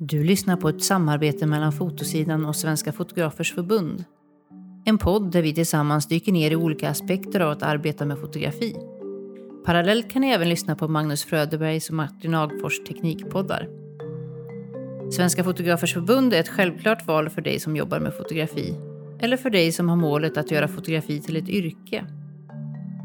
[0.00, 4.04] Du lyssnar på ett samarbete mellan Fotosidan och Svenska Fotografers Förbund.
[4.84, 8.76] En podd där vi tillsammans dyker ner i olika aspekter av att arbeta med fotografi.
[9.64, 13.68] Parallellt kan ni även lyssna på Magnus Fröderbergs och Martin Agfors teknikpoddar.
[15.10, 18.74] Svenska Fotografers Förbund är ett självklart val för dig som jobbar med fotografi
[19.20, 22.04] eller för dig som har målet att göra fotografi till ett yrke.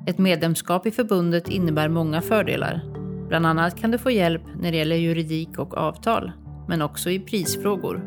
[0.07, 2.81] Ett medlemskap i förbundet innebär många fördelar.
[3.27, 6.31] Bland annat kan du få hjälp när det gäller juridik och avtal,
[6.67, 8.01] men också i prisfrågor.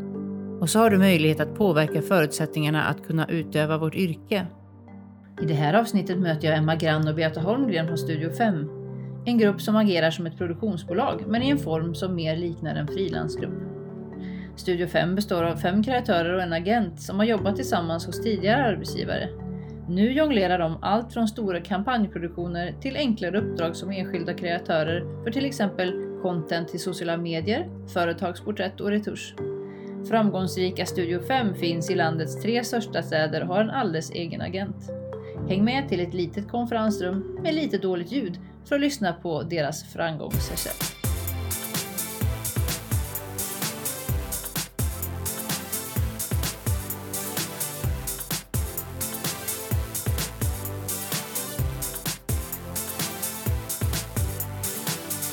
[0.61, 4.46] Och så har du möjlighet att påverka förutsättningarna att kunna utöva vårt yrke.
[5.43, 8.68] I det här avsnittet möter jag Emma Grann och Beata Holmgren från Studio 5.
[9.25, 12.86] En grupp som agerar som ett produktionsbolag, men i en form som mer liknar en
[12.86, 13.54] frilansgrupp.
[14.57, 18.64] Studio 5 består av fem kreatörer och en agent som har jobbat tillsammans hos tidigare
[18.64, 19.29] arbetsgivare.
[19.88, 25.44] Nu jonglerar de allt från stora kampanjproduktioner till enklare uppdrag som enskilda kreatörer för till
[25.44, 25.93] exempel
[26.26, 29.35] content till sociala medier, företagsporträtt och retusch.
[30.08, 34.91] Framgångsrika Studio 5 finns i landets tre största städer och har en alldeles egen agent.
[35.48, 39.92] Häng med till ett litet konferensrum med lite dåligt ljud för att lyssna på deras
[39.92, 40.95] framgångsrecept.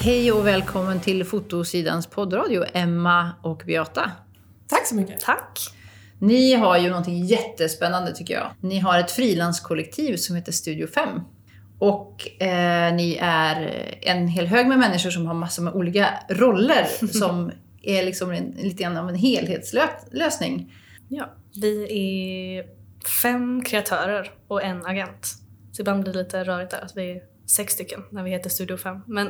[0.03, 4.11] Hej och välkommen till Fotosidans poddradio, Emma och Beata.
[4.67, 5.19] Tack så mycket.
[5.19, 5.59] Tack.
[6.19, 8.51] Ni har ju någonting jättespännande tycker jag.
[8.59, 11.09] Ni har ett frilanskollektiv som heter Studio 5.
[11.79, 17.07] Och eh, ni är en hel hög med människor som har massor med olika roller
[17.07, 20.73] som är liksom en, lite grann av en helhetslösning.
[21.07, 22.65] Ja, vi är
[23.21, 25.33] fem kreatörer och en agent.
[25.71, 28.77] Så ibland blir det lite rörigt där att vi sex stycken när vi heter Studio
[28.77, 29.02] 5.
[29.08, 29.30] Men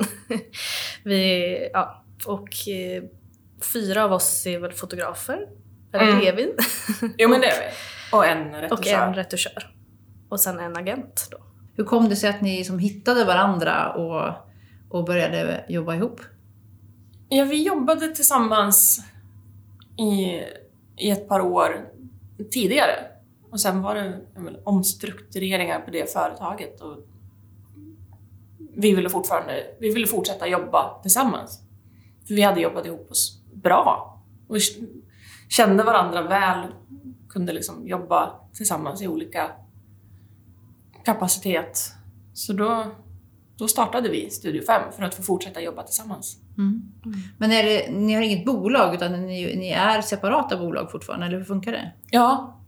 [1.04, 3.04] vi, ja, och eh,
[3.74, 5.48] fyra av oss är väl fotografer.
[5.94, 6.28] Eller Mm.
[6.28, 6.54] är vi?
[7.18, 7.68] Jo men det är vi.
[8.18, 8.98] Och en retuschör.
[9.02, 9.76] och en retuschör.
[10.30, 11.38] Och sen en agent då.
[11.76, 14.34] Hur kom det sig att ni som hittade varandra och,
[14.90, 16.22] och började jobba ihop?
[17.30, 19.00] Ja, vi jobbade tillsammans
[19.98, 20.42] i,
[20.98, 21.86] i ett par år
[22.52, 22.96] tidigare.
[23.52, 26.82] Och sen var det menar, omstruktureringar på det företaget.
[26.82, 26.98] Och
[28.76, 31.62] vi ville fortfarande vi ville fortsätta jobba tillsammans.
[32.28, 34.20] För vi hade jobbat ihop oss bra.
[34.48, 34.58] Och
[35.50, 36.68] kände varandra väl.
[37.30, 39.52] Kunde liksom jobba tillsammans i olika
[41.06, 41.92] kapacitet.
[42.34, 42.86] Så då,
[43.58, 46.38] då startade vi Studio 5 för att få fortsätta jobba tillsammans.
[47.38, 51.38] Men är det, ni har inget bolag utan ni, ni är separata bolag fortfarande, eller
[51.38, 51.92] hur funkar det?
[52.12, 52.60] Ja,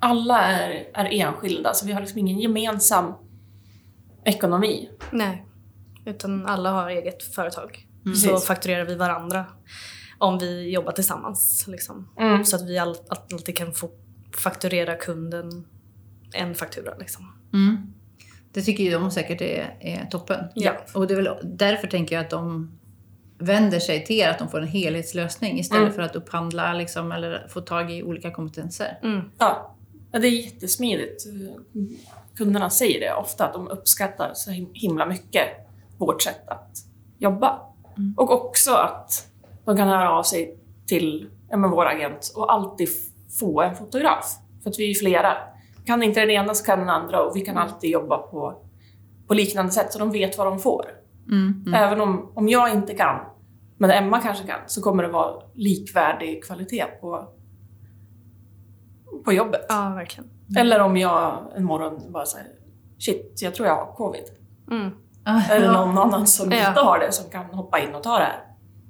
[0.00, 3.14] alla är, är enskilda, så vi har liksom ingen gemensam
[4.24, 4.90] ekonomi.
[5.10, 5.46] Nej.
[6.04, 7.86] Utan alla har eget företag.
[8.04, 8.46] Så Precis.
[8.46, 9.44] fakturerar vi varandra
[10.18, 11.64] om vi jobbar tillsammans.
[11.68, 12.08] Liksom.
[12.18, 12.44] Mm.
[12.44, 13.90] Så att vi all, alltid kan få
[14.36, 15.66] fakturera kunden
[16.32, 16.96] en faktura.
[16.98, 17.32] Liksom.
[17.52, 17.92] Mm.
[18.52, 20.44] Det tycker ju de säkert är, är toppen.
[20.54, 20.72] Ja.
[20.94, 22.70] Och det är väl därför tänker jag att de
[23.38, 25.94] vänder sig till er, att de får en helhetslösning istället Mm.
[25.94, 28.98] för att upphandla liksom, eller få tag i olika kompetenser.
[29.02, 29.20] Mm.
[29.38, 29.76] Ja,
[30.12, 31.24] ja, det är jättesmidigt.
[32.40, 35.44] Kunderna säger det ofta, att de uppskattar så him- himla mycket
[35.98, 36.70] vårt sätt att
[37.18, 37.60] jobba.
[37.96, 38.14] Mm.
[38.16, 39.26] Och också att
[39.64, 42.88] de kan höra av sig till ja, vår agent och alltid
[43.40, 44.36] få en fotograf.
[44.62, 45.36] För att vi är flera.
[45.84, 48.62] Kan inte den ena så kan den andra och vi kan alltid jobba på,
[49.26, 50.86] på liknande sätt så de vet vad de får.
[51.28, 51.62] Mm.
[51.66, 51.74] Mm.
[51.74, 53.20] Även om, om jag inte kan,
[53.78, 57.28] men Emma kanske kan, så kommer det vara likvärdig kvalitet på,
[59.24, 59.66] på jobbet.
[59.68, 60.30] Ja, verkligen.
[60.56, 62.46] Eller om jag en morgon bara säger
[62.98, 64.24] shit, jag tror jag har covid.
[64.70, 64.90] Mm.
[65.50, 66.68] Eller någon annan som Ja.
[66.68, 68.40] inte har det som kan hoppa in och ta det här.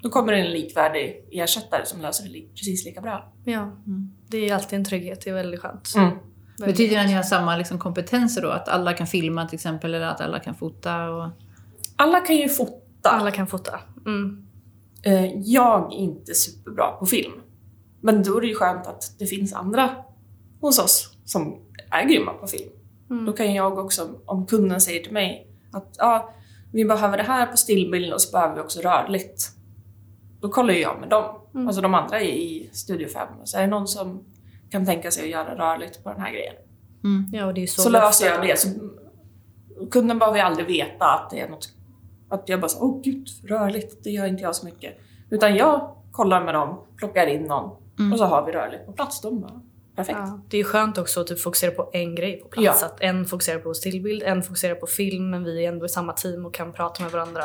[0.02, 3.32] Då kommer det en likvärdig ersättare som löser det li- precis lika bra.
[3.44, 4.10] Ja, Mm.
[4.28, 5.20] det är alltid en trygghet.
[5.24, 5.92] Det är väldigt skönt.
[5.96, 6.08] Mm.
[6.58, 8.48] Väldigt Betyder det att ni har samma liksom, kompetenser då?
[8.50, 11.08] Att alla kan filma till exempel, eller att alla kan fota?
[11.10, 11.28] Och...
[11.96, 13.08] Alla kan ju fota.
[13.10, 13.80] Alla kan fota.
[14.06, 14.46] Mm.
[15.02, 17.32] Eh, Jag är inte superbra på film.
[18.00, 19.90] Men då är det ju skönt att det finns andra
[20.60, 21.58] hos oss som
[21.90, 22.70] är grymma på film.
[23.10, 23.24] Mm.
[23.24, 26.34] Då kan jag också, om kunden säger till mig att ja,
[26.72, 29.50] vi behöver det här på stillbilden och så behöver vi också rörligt.
[30.40, 31.24] Då kollar jag med dem.
[31.54, 31.66] Mm.
[31.66, 33.28] Alltså de andra är i Studio 5.
[33.44, 34.24] Så är det någon som
[34.70, 36.54] kan tänka sig att göra rörligt på den här grejen.
[37.04, 37.30] Mm.
[37.32, 38.58] Ja, och det är ju så, Så, löser jag det.
[38.58, 38.68] Så
[39.90, 41.68] kunden behöver ju aldrig veta att det är något...
[42.28, 44.98] Att jag bara så, åh gud, rörligt, det gör inte jag så mycket.
[45.30, 48.12] Utan jag kollar med dem, plockar in någon Mm.
[48.12, 49.20] och så har vi rörligt på plats.
[49.20, 49.60] De bara,
[49.96, 50.18] perfekt.
[50.18, 52.78] Ja, det är ju skönt också att typ fokusera på en grej på plats.
[52.82, 52.86] Ja.
[52.86, 56.12] Att en fokuserar på stillbild, en fokuserar på film, men vi är ändå i samma
[56.12, 57.44] team och kan prata med varandra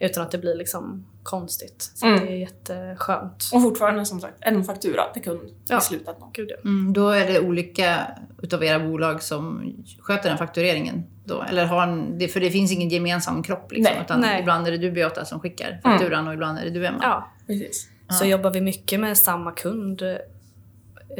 [0.00, 1.92] Utan att det blir liksom konstigt.
[1.94, 2.20] Så Mm.
[2.26, 3.44] det är jätteskönt.
[3.54, 5.78] Och fortfarande som sagt en faktura till kund Ja.
[5.78, 6.30] i slutändan.
[6.32, 6.56] Gud ja.
[6.64, 8.06] Mm, då är det olika
[8.42, 11.02] utav era bolag som sköter den faktureringen?
[11.24, 11.42] Då.
[11.42, 14.02] Eller har en, för det finns ingen gemensam kropp liksom, Nej.
[14.04, 14.40] utan Nej.
[14.40, 16.98] ibland är det du Beata som skickar fakturan och ibland är det du Emma?
[17.02, 17.28] ja.
[17.46, 17.88] Precis.
[18.10, 20.02] Så jobbar vi mycket med samma kund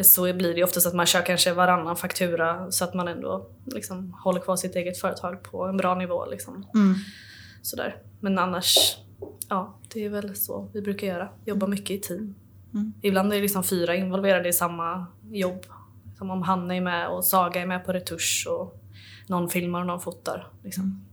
[0.03, 4.17] så blir det oftast att man kör kanske varannan faktura så att man ändå liksom
[4.25, 6.27] håller kvar sitt eget företag på en bra nivå.
[6.27, 6.67] Liksom.
[6.75, 6.95] Mm.
[7.63, 7.97] Sådär.
[8.21, 8.97] Men annars,
[9.49, 11.29] ja, det är väl så vi brukar göra.
[11.45, 12.35] Jobba mycket i team.
[12.75, 12.93] Mm.
[13.03, 15.67] Ibland är det liksom fyra involverade i samma jobb.
[16.19, 18.83] Som om Hanna är med och Saga är med på retusch och
[19.27, 20.49] någon filmar och någon fotar.
[20.65, 21.05] Liksom.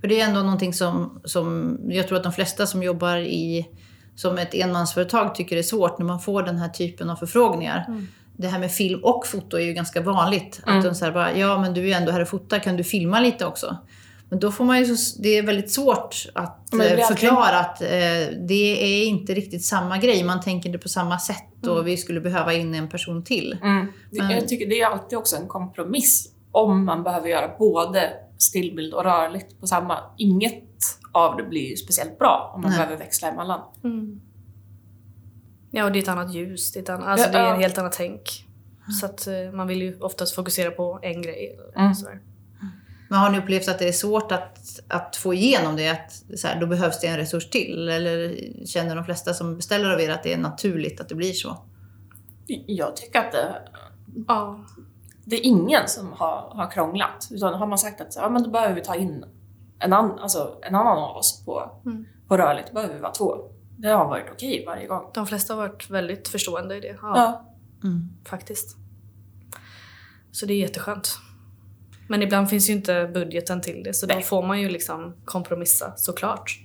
[0.00, 3.68] För det är ändå någonting som, som jag tror att de flesta som jobbar i
[4.14, 7.84] som ett enmansföretag tycker är svårt när man får den här typen av förfrågningar.
[7.88, 8.08] Mm.
[8.38, 10.60] Det här med film och foto är ju ganska vanligt.
[10.66, 10.78] Mm.
[10.78, 12.84] Att de säger bara, ja men du är ju ändå här och fotar, kan du
[12.84, 13.76] filma lite också?
[14.30, 17.88] Men då får man ju, så, det är väldigt svårt att eh, förklara att eh,
[18.48, 20.24] det är inte riktigt samma grej.
[20.24, 23.58] Man tänker det på samma sätt och vi skulle behöva in en person till.
[23.62, 23.86] Mm.
[24.10, 28.10] Det, Men- Jag tycker det är alltid också en kompromiss om man behöver göra både
[28.38, 29.98] stillbild och rörligt på samma.
[30.18, 30.64] Inget
[31.12, 32.78] av det blir ju speciellt bra om man Nej.
[32.78, 33.60] behöver växla emellan.
[33.84, 34.20] Mm.
[35.70, 36.72] Ja, och det är ett annat ljus.
[36.72, 38.44] Det är, ett annat, alltså, Ja, det är en helt annat tänk.
[39.00, 41.58] Så att eh, man vill ju oftast fokusera på en grej.
[41.76, 41.92] Mm.
[43.10, 45.88] Men har ni upplevt att det är svårt att, att få igenom det?
[45.88, 47.88] Att så här, då behövs det en resurs till?
[47.88, 48.36] Eller
[48.66, 51.58] känner de flesta som beställer av er att det är naturligt att det blir så?
[52.66, 53.62] Jag tycker att det,
[54.28, 54.60] Ja.
[55.24, 57.28] det är ingen som har, har krånglat.
[57.30, 59.24] Utan har man sagt att så, ja, men då behöver vi ta in
[59.78, 62.06] en, an, alltså, en annan av oss på, Mm.
[62.28, 63.50] på rörligt, då behöver vi vara två.
[63.80, 65.10] Det har varit okej varje gång.
[65.14, 66.96] De flesta har varit väldigt förstående i det.
[67.02, 67.54] Ja, Ja.
[67.88, 68.08] Mm.
[68.24, 68.76] faktiskt.
[70.30, 71.18] Så det är jätteskönt.
[72.08, 74.24] Men ibland finns ju inte budgeten till det så då Nej.
[74.24, 76.58] får man ju liksom kompromissa såklart.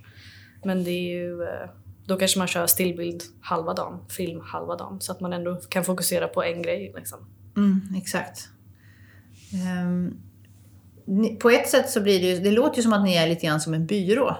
[0.63, 1.69] Men det är ju, eh,
[2.05, 5.83] då kanske man kör stillbild halva dagen, film halva dagen så att man ändå kan
[5.83, 6.93] fokusera på en grej.
[6.95, 7.19] Liksom.
[7.57, 8.49] Mm, exakt.
[11.05, 13.27] Ni, på ett sätt så blir det ju, det låter ju som att ni är
[13.27, 14.37] lite grann som en byrå.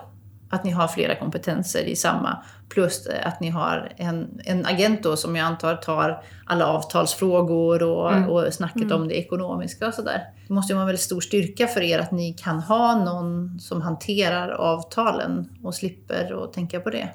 [0.54, 2.44] Att ni har flera kompetenser i samma.
[2.70, 8.14] Plus att ni har en, en agent då som jag antar tar alla avtalsfrågor och,
[8.14, 8.30] Mm.
[8.30, 10.22] och snacket om det ekonomiska och sådär.
[10.48, 13.60] Det måste ju vara en väldigt stor styrka för er att ni kan ha någon
[13.60, 17.10] som hanterar avtalen och slipper att tänka på det.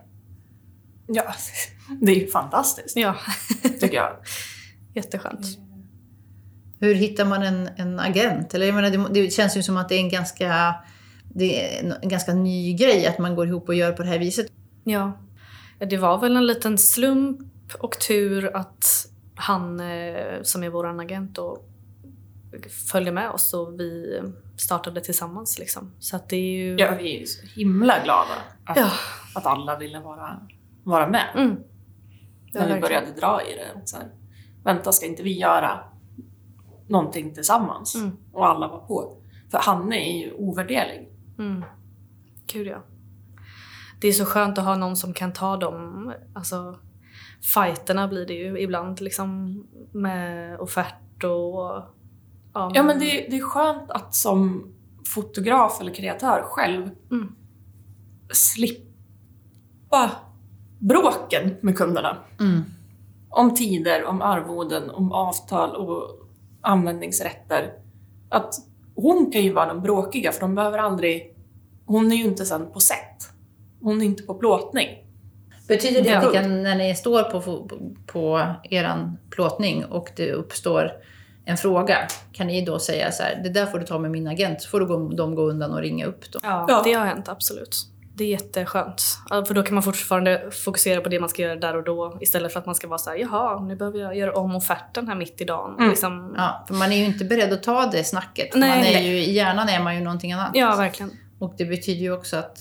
[1.07, 1.25] ja,
[2.01, 3.17] det är ju fantastiskt Ja,
[3.81, 4.11] tycker jag.
[4.95, 5.47] jätteskönt.
[6.81, 8.55] Hur hittar man en, en agent?
[8.55, 10.75] Eller jag menar, det, det känns ju som att det är en ganska,
[11.35, 14.19] det är en, ganska ny grej att man går ihop och gör på det här
[14.19, 14.47] viset.
[14.85, 15.13] Ja.
[15.79, 17.41] Det var väl en liten slump
[17.79, 21.63] och tur att han eh, som är vår agent då
[22.91, 24.21] följde med oss och vi
[24.57, 25.59] startade tillsammans.
[25.59, 25.93] Liksom.
[25.99, 26.77] Så att det är ju...
[26.79, 28.35] Ja, vi är ju så himla glada
[28.65, 28.91] att, Ja.
[29.35, 30.41] att alla ville vara,
[30.85, 31.27] vara med.
[31.35, 31.49] Mm.
[31.51, 31.57] När
[32.53, 32.81] vi verkligen.
[32.81, 33.87] började dra i det.
[33.87, 34.07] Så här,
[34.65, 35.81] Vänta, ska inte vi göra
[36.89, 37.95] någonting tillsammans?
[37.95, 38.17] Mm.
[38.33, 39.17] Och alla var på.
[39.51, 41.08] För Hanne är ju ovärderlig.
[41.39, 41.65] Mm.
[42.53, 42.83] Gud ja.
[44.01, 46.79] Det är så skönt att ha någon som kan ta dem, alltså
[47.55, 49.63] fighterna blir det ju ibland liksom
[49.93, 51.83] med offert och...
[52.53, 54.73] Ja, men det, det är skönt att som
[55.15, 57.35] fotograf eller kreatör själv Mm.
[58.31, 60.11] slippa
[60.79, 62.17] bråken med kunderna.
[62.41, 62.63] Mm.
[63.31, 66.29] Om tider, om arvoden, om avtal och
[66.61, 67.73] användningsrätter.
[68.29, 68.55] Att
[69.03, 71.35] hon kan ju vara den bråkiga för de behöver aldrig...
[71.87, 73.29] Hon är ju inte sen på set.
[73.81, 74.89] Hon är inte på plåtning.
[75.69, 77.69] Betyder det att kan, när ni står på, på,
[78.07, 80.93] på er plåtning och det uppstår
[81.45, 81.97] en fråga,
[82.33, 84.69] kan ni då säga så här, det där får du ta med min agent, så
[84.69, 86.25] får du gå, de gå undan och ringa upp?
[86.43, 86.83] Ja, Ja.
[86.85, 87.77] det har hänt absolut.
[88.19, 89.03] Det är jätteskönt.
[89.29, 92.53] För då kan man fortfarande fokusera på det man ska göra där och då istället
[92.53, 95.15] för att man ska vara så här, jaha, nu behöver jag göra om offerten här
[95.15, 95.75] mitt i dagen.
[95.79, 95.89] Mm.
[95.91, 98.49] Liksom, Ja, för man är ju inte beredd att ta det snacket.
[98.55, 99.09] Nej, man är nej.
[99.09, 100.51] ju, I hjärnan är man ju någonting annat.
[100.55, 101.13] ja, verkligen.
[101.39, 102.59] Och det betyder ju också att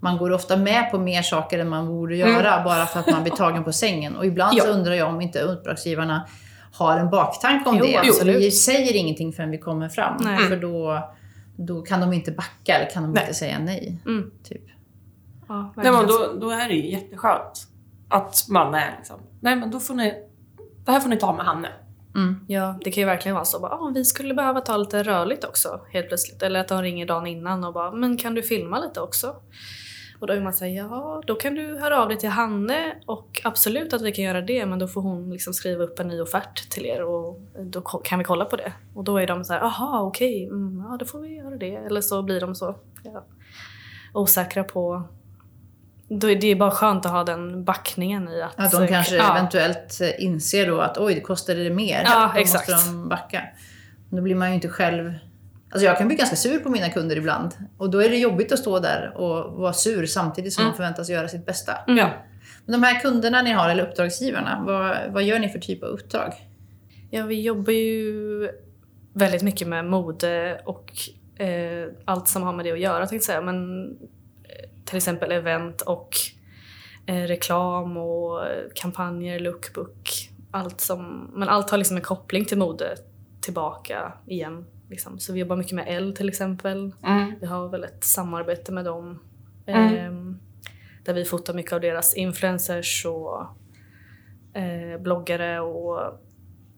[0.00, 3.22] man går ofta med på mer saker än man borde göra bara för att man
[3.22, 4.16] blir tagen på sängen.
[4.16, 4.72] Och ibland så Mm.
[4.72, 4.78] Ja.
[4.78, 6.26] undrar jag om inte uppdragsgivarna
[6.72, 7.98] har en baktanke om Jo, det.
[7.98, 8.34] absolut.
[8.34, 10.16] För vi säger ingenting förrän vi kommer fram.
[10.20, 10.38] Nej.
[10.38, 11.08] För då,
[11.56, 13.22] då kan de inte backa eller kan de Nej.
[13.22, 13.98] inte säga nej.
[14.06, 14.30] Mm.
[14.48, 14.62] Typ.
[15.48, 17.68] Ja, Nej, men då, då är det ju jätteskönt
[18.08, 20.14] att man är liksom, nej men då får ni,
[20.84, 21.68] det här får ni ta med Hanne.
[22.14, 22.44] Mm.
[22.48, 23.60] Ja, det kan ju verkligen vara så.
[23.60, 26.42] Bara, ah, vi skulle behöva ta lite rörligt också helt plötsligt.
[26.42, 29.36] Eller att de ringer dagen innan och bara, men kan du filma lite också?
[30.20, 33.40] Och då är man säger ja, då kan du höra av dig till Hanne och
[33.44, 36.20] absolut att vi kan göra det men då får hon liksom skriva upp en ny
[36.20, 38.72] offert till er och då kan vi kolla på det.
[38.94, 41.74] Och då är de så här, aha okej, mm, ja då får vi göra det.
[41.74, 43.24] Eller så blir de så ja,
[44.14, 45.02] osäkra på
[46.08, 48.60] då är det bara skönt att ha den backningen i att...
[48.60, 49.36] Att de kanske ja.
[49.36, 52.02] eventuellt eh, inser då att oj, det kostade det mer.
[52.04, 52.68] Ja, då exakt.
[52.68, 53.42] måste de backa.
[54.10, 55.14] Då blir man ju inte själv...
[55.70, 57.50] Alltså jag kan bli ganska sur på mina kunder ibland.
[57.78, 60.68] Och då är det jobbigt att stå där och vara sur samtidigt som Mm.
[60.68, 61.72] man förväntas göra sitt bästa.
[61.88, 62.08] Mm.
[62.64, 65.88] Men de här kunderna ni har, eller uppdragsgivarna, vad, vad gör ni för typ av
[65.88, 66.32] uppdrag?
[67.10, 68.50] Ja, vi jobbar ju
[69.12, 70.92] väldigt mycket med mode och
[71.40, 73.40] eh, allt som har med det att göra tänkte jag säga.
[73.40, 73.88] Men
[74.86, 76.08] till exempel event och
[77.06, 78.40] eh, reklam och
[78.74, 80.30] kampanjer, lookbook.
[80.50, 82.94] Allt som, men allt har liksom en koppling till mode
[83.40, 84.66] tillbaka igen.
[84.90, 85.18] Liksom.
[85.18, 86.92] Så vi jobbar mycket med L till exempel.
[87.02, 87.34] Mm.
[87.40, 89.18] Vi har väl ett samarbete med dem.
[89.66, 89.96] Mm.
[89.96, 90.40] ehm,
[91.04, 93.40] där vi fotar mycket av deras influencers och
[94.60, 96.20] eh, bloggare och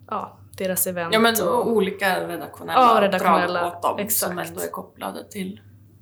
[0.06, 1.14] ja, deras event.
[1.14, 4.30] Ja men och, olika redaktionella, Ja, redaktionella, uppdrag åt dem exakt.
[4.30, 5.60] som ändå är kopplade till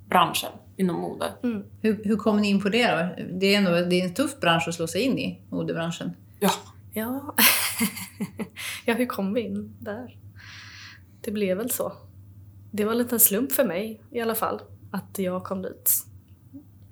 [0.09, 1.33] branschen inom mode.
[1.43, 1.63] mm.
[1.83, 3.23] Hur, hur kom ni in på det då?
[3.39, 6.13] Det är, ändå, det är en tuff bransch att slå sig in i, modebranschen.
[6.41, 6.51] Ja,
[6.95, 7.35] Ja.
[8.87, 10.19] ja, hur kom vi in där?
[11.21, 11.93] Det blev väl så.
[12.71, 15.91] Det var en liten slump för mig i alla fall, att jag kom dit.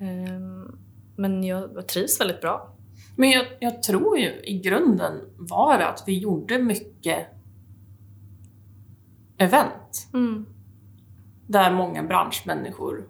[0.01, 0.79] Ehm,
[1.17, 2.77] men jag trivs väldigt bra.
[3.17, 7.27] men jag, jag tror ju i grunden var att vi gjorde mycket
[9.39, 10.47] event Mm.
[11.47, 13.09] där många branschmänniskor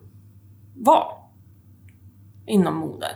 [0.75, 1.19] var
[2.47, 3.07] inom mode.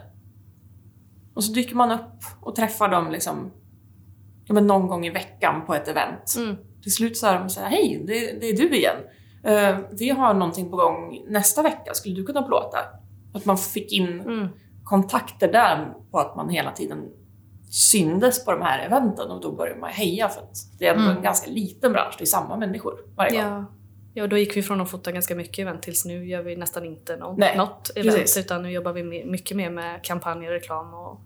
[1.35, 3.51] Och så dyker man upp och träffar dem liksom,
[4.45, 6.35] ja, men någon gång i veckan på ett event.
[6.39, 6.57] Mm.
[6.83, 8.97] Till slut sa de så här, hej, det, det är du igen.
[9.45, 12.79] Eh, vi har någonting på gång nästa vecka, skulle du kunna plåta?
[13.35, 14.49] Att man fick in Mm.
[14.85, 17.05] kontakter där på att man hela tiden
[17.71, 21.05] syndes på de här eventen och då började man heja för att det är ändå
[21.05, 21.17] Mm.
[21.17, 23.53] en ganska liten bransch, det är samma människor varje gång.
[23.53, 23.65] Ja.
[24.19, 26.85] Ja, då gick vi från att fota ganska mycket event tills nu gör vi nästan
[26.85, 28.17] inte nå- Nej, något event.
[28.17, 28.37] precis.
[28.37, 31.21] Utan nu jobbar vi mycket mer med kampanjer, reklam och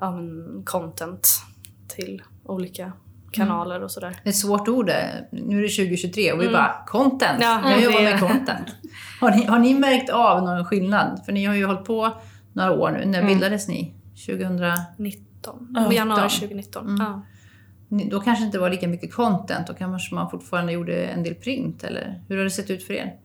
[0.00, 1.28] ja, men content
[1.88, 2.92] till olika
[3.32, 4.16] kanaler och sådär.
[4.22, 5.28] Det är ett svårt ord det.
[5.32, 6.52] Nu är det 2023 och vi Mm.
[6.52, 7.38] bara content.
[7.40, 8.74] Ja, jag jobbar med content.
[9.20, 11.22] Har ni, har ni märkt av någon skillnad?
[11.24, 12.10] För ni har ju hållit på
[12.52, 13.04] några år nu.
[13.04, 13.26] När Mm.
[13.26, 13.94] bildades ni?
[14.26, 14.60] 2000?
[14.98, 15.68] 19.
[15.74, 16.30] Ja, januari 19.
[16.40, 16.86] 2019.
[16.88, 16.96] Mm.
[17.06, 17.22] Ja.
[18.10, 19.66] Då kanske inte var lika mycket content.
[19.66, 21.84] Då kanske man fortfarande gjorde en del print.
[21.84, 23.18] Eller hur har det sett ut för er?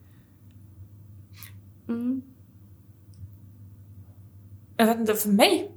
[1.88, 2.22] Mm.
[4.76, 5.72] Jag vet inte, för mig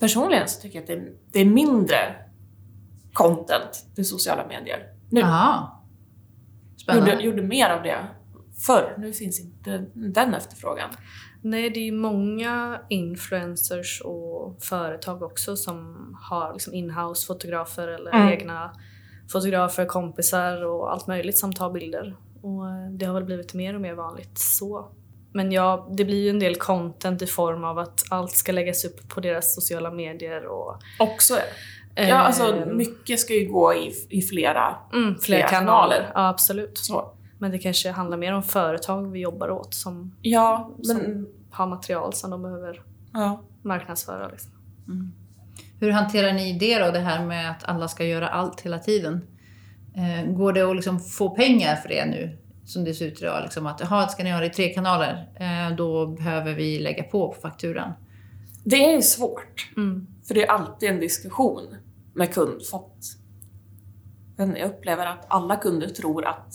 [0.00, 1.96] personligen så tycker jag att det är, det är mindre
[3.12, 4.78] content till sociala medier
[5.10, 5.20] nu.
[5.20, 5.70] Jaha.
[6.76, 7.10] Spännande.
[7.10, 7.98] Gjorde, gjorde mer av det
[8.66, 8.94] förr.
[8.98, 10.90] Nu finns inte den efterfrågan.
[11.44, 18.28] Nej, det är många influencers och företag också som har liksom inhouse fotografer eller Mm.
[18.28, 18.70] egna
[19.32, 22.16] fotografer, kompisar och allt möjligt som tar bilder.
[22.42, 24.88] Och eh, det har väl blivit mer och mer vanligt så.
[25.32, 28.84] Men ja, det blir ju en del content i form av att allt ska läggas
[28.84, 31.34] upp på deras sociala medier och Också.
[31.96, 35.96] Ja, alltså eh, mycket ska ju gå i, i flera mm, flera flera kanaler.
[35.96, 36.10] kanaler.
[36.14, 36.78] Ja, absolut.
[36.78, 37.13] så.
[37.38, 41.26] Men det kanske handlar mer om företag vi jobbar åt som Ja, Som- men...
[41.50, 43.42] har material som de behöver Ja.
[43.62, 44.28] marknadsföra.
[44.28, 44.50] Liksom.
[45.80, 49.26] Hur hanterar ni det då, det här med att alla ska göra allt hela tiden?
[49.96, 53.42] Eh, går det att liksom få pengar för det nu, som det ser ut idag?
[53.42, 55.28] Liksom att, jaha, ska ni ha det i tre kanaler?
[55.34, 57.92] Eh, då behöver vi lägga på på fakturan.
[58.64, 59.70] Det är ju svårt.
[59.76, 60.06] Mm.
[60.26, 61.76] För det är alltid en diskussion
[62.14, 62.62] med kund.
[62.70, 63.04] För att
[64.36, 66.54] men jag upplever att alla kunder tror att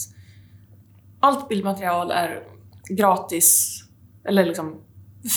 [1.20, 2.44] allt bildmaterial är
[2.90, 3.80] gratis
[4.24, 4.82] eller liksom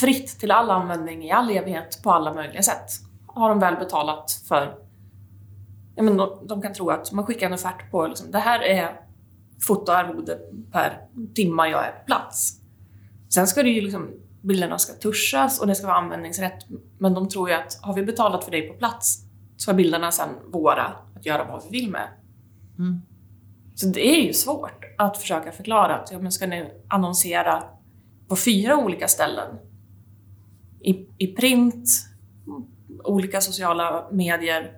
[0.01, 2.89] fritt till all användning i all evighet på alla möjliga sätt.
[3.27, 4.75] Har de väl betalat för...
[5.95, 8.63] Ja, men de, de kan tro att man skickar en offert på liksom, det här
[8.63, 8.99] är
[9.67, 10.39] fotoarvode
[10.71, 12.59] per timma jag är på plats.
[13.29, 14.09] Sen ska det ju liksom,
[14.41, 16.65] bilderna ska tuschas och det ska vara användningsrätt.
[16.97, 19.19] Men de tror ju att har vi betalat för dig på plats
[19.57, 22.07] så är bilderna sen våra att göra vad vi vill med.
[22.77, 23.01] Mm.
[23.75, 27.63] Så det är ju svårt att försöka förklara att ja, men ska ni annonsera
[28.27, 29.55] på fyra olika ställen?
[30.81, 31.85] I, i print,
[33.03, 34.71] olika sociala medier,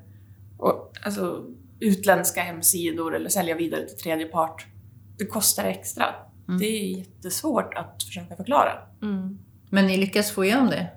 [0.58, 1.44] och, alltså
[1.80, 4.66] utländska hemsidor eller sälja vidare till tredje part.
[5.18, 6.06] Det kostar extra.
[6.48, 6.60] Mm.
[6.60, 8.72] Det är jättesvårt att försöka förklara.
[9.02, 9.40] Mm.
[9.70, 10.88] Men ni lyckas få igenom det?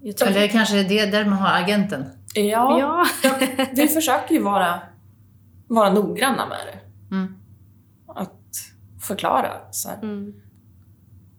[0.00, 2.04] Jag tror- Eller kanske det är där man har agenten?
[2.34, 3.04] Ja, Ja.
[3.72, 4.80] vi försöker ju vara,
[5.66, 6.78] vara noggranna med det.
[7.14, 7.34] Mm.
[9.04, 9.50] Förklara.
[9.70, 9.96] Så här.
[10.02, 10.34] Mm.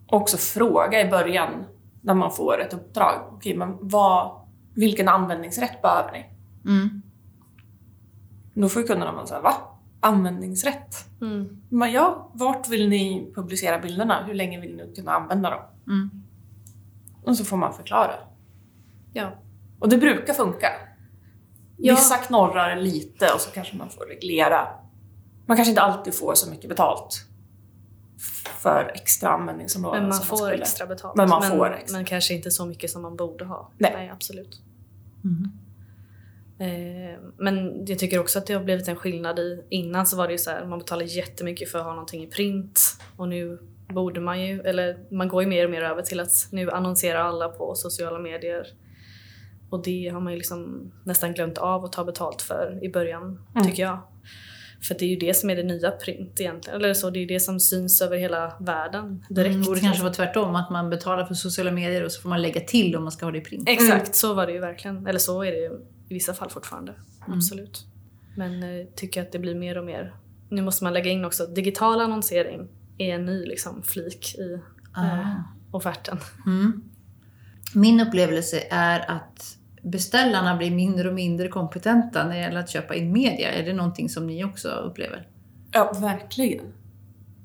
[0.08, 1.66] Och också fråga i början
[2.02, 3.30] när man får ett uppdrag.
[3.32, 4.42] Okej, men vad,
[4.74, 6.26] vilken användningsrätt behöver ni?
[6.66, 7.02] Mm.
[8.54, 9.54] Då får ju kunderna vara såhär, va?
[10.00, 10.96] Användningsrätt?
[11.22, 11.62] Mm.
[11.70, 14.24] Men ja, vart vill ni publicera bilderna?
[14.26, 15.62] Hur länge vill ni kunna använda dem?
[15.88, 16.10] Mm.
[17.24, 18.14] Och så får man förklara.
[19.14, 19.32] Ja.
[19.80, 20.68] Och det brukar funka.
[21.78, 21.94] Ja.
[21.94, 24.68] Vissa knorrar lite och så kanske man får reglera.
[25.46, 27.28] Man kanske inte alltid får så mycket betalt
[28.62, 30.00] för extra användningsområden.
[30.02, 30.54] Men man som får skulle.
[30.54, 31.16] extra betalt.
[31.16, 31.98] Men man får extra.
[31.98, 33.72] Men kanske inte så mycket som man borde ha.
[33.78, 34.10] Nej.
[34.14, 34.62] absolut.
[35.24, 35.52] Mm.
[36.60, 39.64] Eh, men jag tycker också att det har blivit en skillnad i...
[39.70, 42.28] Innan så var det ju så här, man betalade jättemycket för att ha någonting i
[42.28, 42.82] print.
[43.18, 46.48] Och nu borde man ju, eller man går ju mer och mer över till att
[46.52, 48.68] nu annonserar alla på sociala medier.
[49.70, 53.24] Och det har man ju liksom nästan glömt av att ta betalt för i början,
[53.56, 53.68] Mm.
[53.68, 54.00] tycker jag.
[54.88, 56.80] För det är ju det som är det nya print egentligen.
[56.82, 59.54] Eller så, det är ju det som syns över hela världen direkt.
[59.54, 62.42] Mm, borde kanske vara tvärtom, att man betalar för sociala medier och så får man
[62.42, 63.70] lägga till om man ska ha det i print.
[63.70, 65.08] Exakt, så var det ju verkligen.
[65.08, 65.72] Eller så är det ju
[66.10, 66.92] i vissa fall fortfarande.
[66.92, 67.38] Mm.
[67.38, 67.86] Absolut.
[68.36, 70.16] Men eh, tycker att det blir mer och mer.
[70.50, 74.60] Nu måste man lägga in också digital annonsering är en ny liksom, flik i eh,
[74.98, 75.44] Ah.
[75.72, 76.18] offerten.
[76.46, 76.84] Mm.
[77.74, 82.96] Min upplevelse är att beställarna blir mindre och mindre kompetenta när det gäller att köpa
[82.96, 83.52] in media.
[83.52, 85.28] Är det någonting som ni också upplever?
[85.72, 86.66] Ja, verkligen.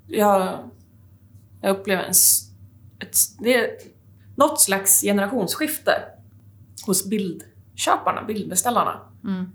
[0.07, 0.57] Jag,
[1.61, 2.13] jag upplever en,
[2.99, 3.69] ett, det är
[4.35, 5.91] något slags generationsskifte
[6.85, 9.01] hos bildköparna, bildbeställarna.
[9.23, 9.45] Mm.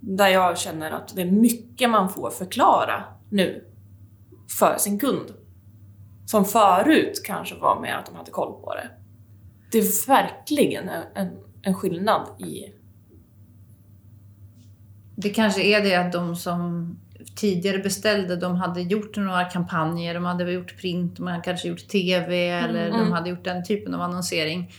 [0.00, 3.64] Där jag känner att det är mycket man får förklara nu
[4.58, 5.34] för sin kund.
[6.26, 8.90] Som förut kanske var mer att de hade koll på det.
[9.72, 11.30] Det är verkligen en,
[11.62, 12.72] en, skillnad i...
[15.16, 16.96] Det kanske är det att de som
[17.36, 21.88] tidigare beställde, de hade gjort några kampanjer, de hade gjort print, de hade kanske gjort
[21.88, 23.12] TV eller de mm.
[23.12, 24.72] hade gjort den typen av annonsering.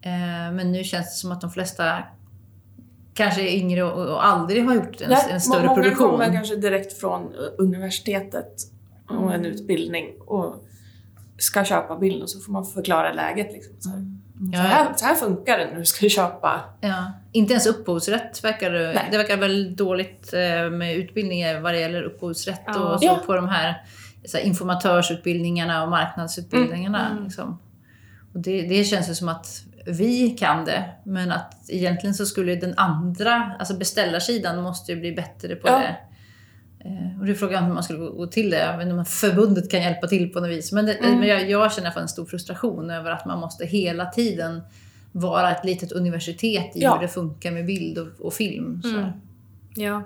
[0.00, 2.02] Eh, men nu känns det som att de flesta
[3.14, 6.10] kanske är yngre och, aldrig har gjort en, en större många produktion.
[6.10, 7.28] kommer kanske direkt från eh,
[7.58, 8.52] universitetet
[9.08, 10.64] och en utbildning och
[11.38, 13.52] ska köpa bild och så får man förklara läget.
[13.52, 14.15] Liksom.
[14.52, 16.60] Så, här, så, här, så här funkar det när du ska köpa.
[16.80, 18.92] Ja, inte ens upphovsrätt verkar det...
[18.94, 19.08] Nej.
[19.10, 22.78] Det verkar väl dåligt eh, med utbildningar vad det gäller upphovsrätt Ja.
[22.78, 23.18] och så Ja.
[23.26, 23.82] på de här,
[24.24, 27.10] så här informatörsutbildningarna och marknadsutbildningarna.
[27.10, 27.24] Mm.
[27.24, 27.58] Liksom.
[28.34, 29.46] Och det, det känns ju som att
[29.86, 35.12] vi kan det, men att egentligen så skulle den andra, alltså beställarsidan måste ju bli
[35.12, 35.78] bättre på Ja.
[35.78, 35.96] det.
[36.86, 38.58] Eh, Och det är frågan hur man skulle gå- till det.
[38.58, 40.72] Jag vet inte om förbundet kan hjälpa till på något vis.
[40.72, 41.18] Men, det, Mm.
[41.18, 44.60] men jag, jag känner en stor frustration över att man måste hela tiden
[45.12, 46.94] vara ett litet universitet i Ja.
[46.94, 48.82] hur det funkar med bild och, och film.
[48.84, 49.04] Mm.
[49.76, 50.02] Ja.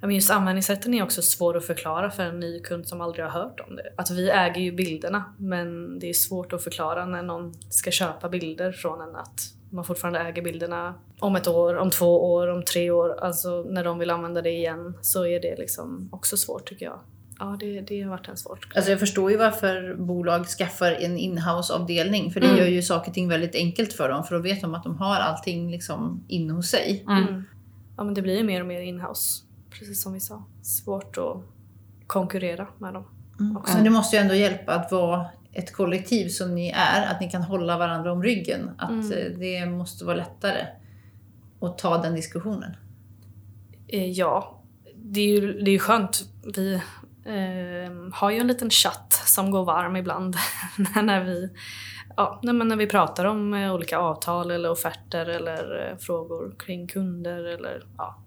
[0.00, 3.24] Ja, men just användningssätten är också svår att förklara för en ny kund som aldrig
[3.24, 3.82] har hört om det.
[3.96, 8.28] Att vi äger ju bilderna men det är svårt att förklara när någon ska köpa
[8.28, 9.40] bilder från en att
[9.70, 13.18] man fortfarande äger bilderna om ett år, om två år, om tre år.
[13.24, 17.00] Alltså när de vill använda det igen så är det liksom också svårt tycker jag.
[17.38, 18.68] Ja, det, det har varit en svårt.
[18.74, 22.30] Alltså jag förstår ju varför bolag skaffar en inhouse-avdelning.
[22.32, 22.58] För det Mm.
[22.58, 24.24] gör ju saker och ting väldigt enkelt för dem.
[24.24, 27.04] För då vet de att de har allting liksom inne hos sig.
[27.08, 27.44] Mm.
[27.96, 29.42] Ja, men det blir ju mer och mer inhouse.
[29.70, 30.44] Precis som vi sa.
[30.62, 31.36] Svårt att
[32.06, 33.04] konkurrera med dem.
[33.58, 33.74] också.
[33.74, 37.06] Men det måste ju ändå hjälpa att vara ett kollektiv som ni är.
[37.10, 38.70] Att ni kan hålla varandra om ryggen.
[38.78, 39.12] Att Mm.
[39.12, 40.66] eh, det måste vara lättare
[41.62, 42.76] och ta den diskussionen.
[43.88, 44.62] Eh, ja,
[44.94, 46.22] det är ju, det är ju skönt.
[46.56, 46.74] Vi
[47.24, 50.36] eh, har ju en liten chatt som går varm ibland
[51.02, 51.48] när, vi,
[52.16, 56.88] ja, när, när vi pratar om eh, olika avtal eller offerter eller eh, frågor kring
[56.88, 58.22] kunder eller, ja,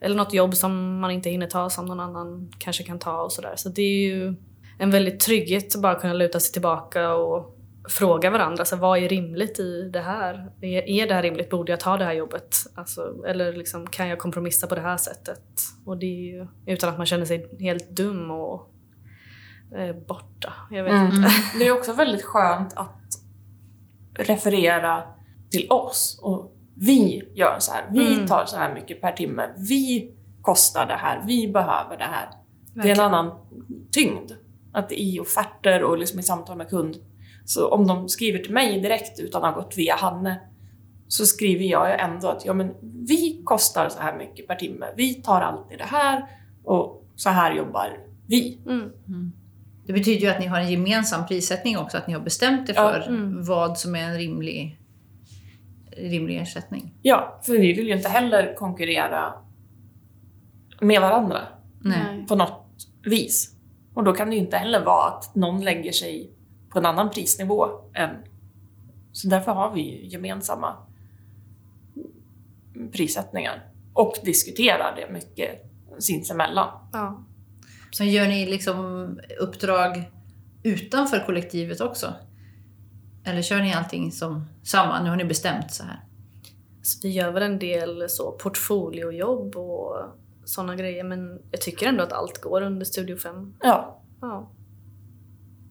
[0.00, 3.32] eller något jobb som man inte hinner ta som någon annan kanske kan ta och
[3.32, 3.54] sådär.
[3.56, 4.34] Så det är ju
[4.78, 7.53] en väldigt trygghet att bara kunna luta sig tillbaka och
[7.88, 8.64] fråga varandra.
[8.64, 10.50] Så vad är rimligt i det här?
[10.60, 11.50] Är, är det här rimligt?
[11.50, 12.56] Borde jag ta det här jobbet?
[12.74, 15.42] Alltså, eller liksom, kan jag kompromissa på det här sättet?
[15.86, 18.70] Och det är ju utan att man känner sig helt dum och
[19.76, 20.52] eh, borta.
[20.70, 21.06] Jag vet Mm.
[21.06, 21.28] inte.
[21.58, 23.00] Det är också väldigt skönt att
[24.14, 25.02] referera
[25.50, 26.20] till oss.
[26.22, 27.84] Och vi gör så här.
[27.92, 28.26] Vi Mm.
[28.26, 29.48] tar så här mycket per timme.
[29.68, 31.22] Vi kostar det här.
[31.26, 32.28] Vi behöver det här.
[32.74, 33.00] Det är en Verkligen.
[33.00, 33.32] annan
[33.92, 34.32] tyngd.
[34.72, 36.96] Att i offerter och liksom i samtal med kund.
[37.44, 40.40] Så om de skriver till mig direkt utan att ha gått via Hanne
[41.08, 44.86] så skriver jag ändå att ja, men vi kostar så här mycket per timme.
[44.96, 46.26] Vi tar alltid det här
[46.64, 48.58] och så här jobbar vi.
[48.66, 48.92] Mm.
[49.86, 51.96] Det betyder ju att ni har en gemensam prissättning också.
[51.96, 53.44] Att ni har bestämt er Ja, för mm.
[53.44, 54.80] vad som är en rimlig,
[55.96, 56.94] rimlig ersättning.
[57.02, 59.32] Ja, för vi vill ju inte heller konkurrera
[60.80, 61.40] med varandra
[61.80, 62.26] Nej.
[62.28, 63.54] på något vis.
[63.94, 66.30] Och då kan det ju inte heller vara att någon lägger sig
[66.74, 68.10] på en annan prisnivå än...
[69.12, 70.76] Så därför har vi gemensamma
[72.92, 73.70] prissättningar.
[73.92, 76.68] Och diskuterar det mycket sinsemellan.
[76.92, 77.24] Ja.
[77.90, 79.08] Så gör ni liksom
[79.40, 80.10] uppdrag
[80.62, 82.14] utanför kollektivet också?
[83.24, 85.02] Eller kör ni allting som samma?
[85.02, 86.00] Nu har ni bestämt så här.
[86.82, 89.96] Så vi gör väl en del så portfoliojobb och
[90.44, 93.54] sådana grejer men jag tycker ändå att allt går under Studio 5.
[93.60, 94.02] Ja.
[94.20, 94.50] Ja.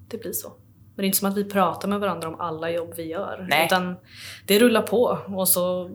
[0.08, 0.54] Det blir så.
[0.96, 3.46] Men det är inte som att vi pratar med varandra om alla jobb vi gör.
[3.50, 3.66] Nej.
[3.66, 3.96] Utan
[4.46, 5.90] det rullar på och så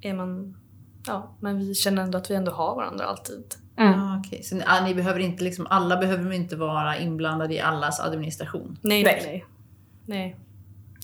[0.00, 0.56] är man...
[1.06, 3.44] Ja, men vi känner ändå att vi ändå har varandra alltid.
[3.76, 3.92] Mm.
[3.92, 4.42] Ja, okej.
[4.42, 8.78] Så ni, ja, ni behöver inte liksom, alla behöver inte vara inblandade i allas administration?
[8.82, 9.20] Nej, Nej.
[9.24, 9.44] nej, nej.
[10.06, 10.36] nej.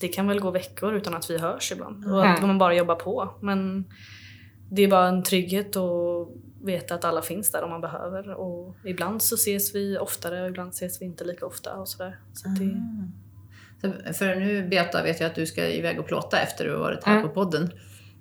[0.00, 2.04] Det kan väl gå veckor utan att vi hörs ibland.
[2.12, 2.34] Och Mm.
[2.34, 3.34] att man bara jobbar på.
[3.40, 3.84] Men
[4.70, 6.28] det är bara en trygghet att
[6.62, 8.30] veta att alla finns där om man behöver.
[8.34, 12.18] Och ibland så ses vi oftare och ibland ses vi inte lika ofta och sådär.
[12.32, 13.12] Så att det, Mm.
[14.08, 16.78] Så, för nu Beata vet jag att du ska iväg och plåta efter du har
[16.80, 17.28] varit här Mm.
[17.28, 17.70] på podden.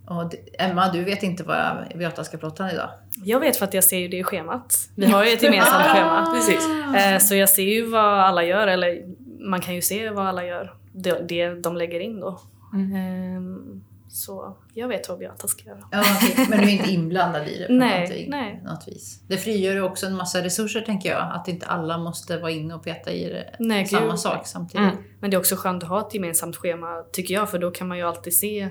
[0.06, 2.90] Och Emma, du vet inte vad Beata ska plåta idag?
[3.24, 4.76] Jag vet för att jag ser ju det i schemat.
[4.96, 6.34] Vi har ju ett gemensamt schema.
[6.36, 6.68] Precis.
[6.98, 9.02] Eh, Så jag ser ju vad alla gör, eller
[9.50, 10.74] man kan ju se vad alla gör.
[10.94, 12.40] Det, det de lägger in då.
[12.74, 13.84] Mm.
[14.12, 15.88] Så jag vet vad Beata ska göra.
[15.92, 16.04] Ja.
[16.50, 18.62] Men du är inte inblandad i det på Nej, nej.
[18.66, 19.22] något vis?
[19.28, 21.32] Det frigör också en massa resurser tänker jag.
[21.36, 24.20] Att inte alla måste vara inne och peta i det, Nej, samma gud.
[24.20, 24.92] sak samtidigt.
[24.94, 25.04] Mm.
[25.20, 27.88] Men det är också skönt att ha ett gemensamt schema tycker jag för då kan
[27.88, 28.62] man ju alltid se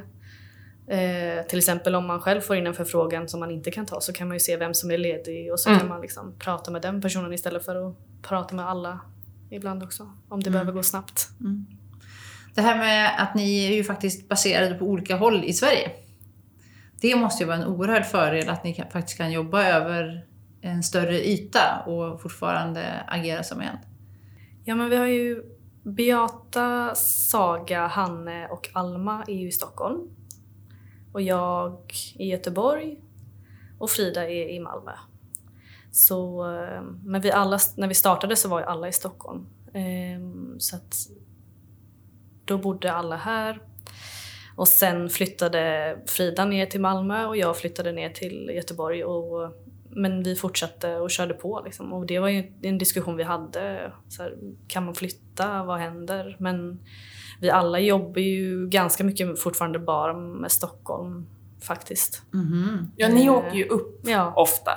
[0.88, 4.00] eh, till exempel om man själv får in en förfrågan som man inte kan ta
[4.00, 5.80] så kan man ju se vem som är ledig och så Mm.
[5.80, 9.00] kan man liksom prata med den personen istället för att prata med alla
[9.50, 10.02] ibland också.
[10.28, 10.52] Om det Mm.
[10.52, 11.28] behöver gå snabbt.
[12.58, 15.90] Det här med att ni är ju faktiskt baserade på olika håll i Sverige.
[17.00, 20.26] Det måste ju vara en oerhörd fördel att ni kan, faktiskt kan jobba över
[20.60, 23.76] en större yta och fortfarande agera som en.
[24.64, 25.42] Ja men vi har ju
[25.82, 30.10] Beata, Saga, Hanne och Alma är ju i Stockholm.
[31.12, 33.00] Och jag i Göteborg.
[33.78, 34.92] Och Frida är i Malmö.
[35.92, 39.46] Så, eh, men vi alla, när vi startade så var ju alla i Stockholm.
[39.72, 40.96] Ehm, så att
[42.48, 43.60] då bodde alla här.
[44.56, 49.04] Och sen flyttade Frida ner till Malmö och jag flyttade ner till Göteborg.
[49.04, 49.52] Och,
[49.90, 51.62] men vi fortsatte och körde på.
[51.64, 51.92] Liksom.
[51.92, 53.92] Och det var ju en diskussion vi hade.
[54.08, 54.34] Så här,
[54.68, 55.62] kan man flytta?
[55.64, 56.36] Vad händer?
[56.38, 56.80] Men
[57.40, 61.26] vi alla jobbar ju ganska mycket fortfarande bara med Stockholm
[61.62, 62.22] faktiskt.
[62.34, 62.90] Mhm.
[62.96, 64.32] Ja, ni Eh, åker ju upp Ja.
[64.36, 64.72] ofta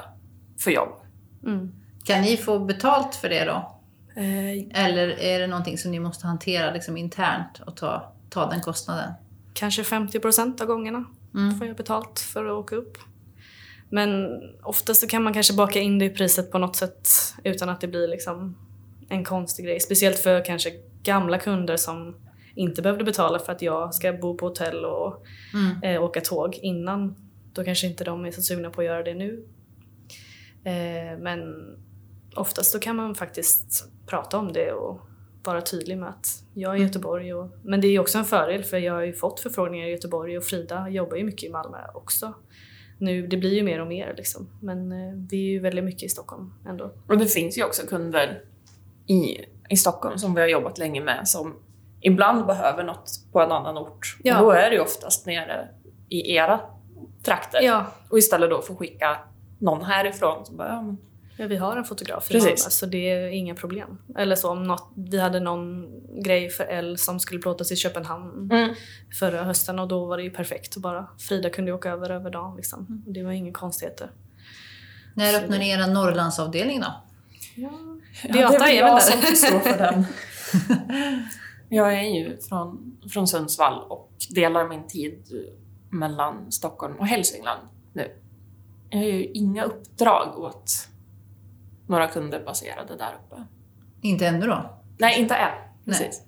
[0.63, 0.99] för jobb.
[1.45, 1.71] Mm.
[2.05, 3.80] Kan ni få betalt för det då?
[4.15, 8.61] Eh, Eller är det någonting som ni måste hantera liksom internt och ta, ta den
[8.61, 9.13] kostnaden?
[9.53, 11.57] kanske 50% av gångerna Mm.
[11.57, 12.97] får jag betalt för att åka upp.
[13.89, 17.09] Men oftast så kan man kanske baka in det i priset på något sätt
[17.43, 18.57] utan att det blir liksom
[19.09, 19.79] en konstig grej.
[19.79, 20.71] Speciellt för kanske
[21.03, 22.15] gamla kunder som
[22.55, 25.83] inte behövde betala för att jag ska bo på hotell och Mm.
[25.95, 27.15] eh, åka tåg innan.
[27.53, 29.43] Då kanske inte de är så sugna på att göra det nu.
[30.63, 31.39] Eh, men
[32.35, 34.99] oftast då kan man faktiskt prata om det och
[35.43, 37.33] vara tydlig med att jag är i Göteborg.
[37.33, 40.37] Och, men det är också en fördel för jag har ju fått förfrågningar i Göteborg
[40.37, 42.33] och Frida jobbar ju mycket i Malmö också.
[42.97, 44.49] Nu, det blir ju mer och mer liksom.
[44.61, 46.91] Men eh, vi är ju väldigt mycket i Stockholm ändå.
[47.07, 48.43] Och det finns ju också kunder
[49.07, 49.37] i,
[49.69, 51.55] i Stockholm som vi har jobbat länge med som
[52.01, 54.17] ibland behöver något på en annan ort.
[54.23, 54.39] Ja.
[54.39, 55.67] Och då är det ju oftast nere
[56.09, 56.59] i era
[57.23, 57.61] trakter.
[57.61, 59.17] Ja, Och istället då få skicka
[59.59, 60.97] någon härifrån som bara, ja, men,
[61.41, 62.45] Ja, vi har en fotograf i Precis.
[62.49, 63.97] Malmö så det är inga problem.
[64.17, 65.87] Eller så om något, vi hade någon
[66.23, 68.75] grej för L som skulle plåtas i Köpenhamn mm.
[69.19, 70.75] förra hösten och då var det ju perfekt.
[70.75, 73.03] Och bara, Frida kunde ju åka över över dagen liksom.
[73.07, 74.11] Och Det var inga konstigheter.
[75.13, 77.03] När öppnar ni er Norrlandsavdelning då?
[77.55, 77.71] Ja.
[78.23, 78.87] Ja, Beata det är väl där.
[78.87, 80.05] jag som får stå för den.
[81.69, 85.47] jag är ju från, från Sundsvall och delar min tid
[85.89, 87.61] mellan Stockholm och Hälsingland
[87.93, 88.11] nu.
[88.89, 90.90] Jag har ju inga uppdrag åt
[91.91, 93.43] några kunder baserade där uppe.
[94.01, 94.79] Inte ännu då?
[94.97, 95.51] Nej, inte än.
[95.85, 96.21] Precis.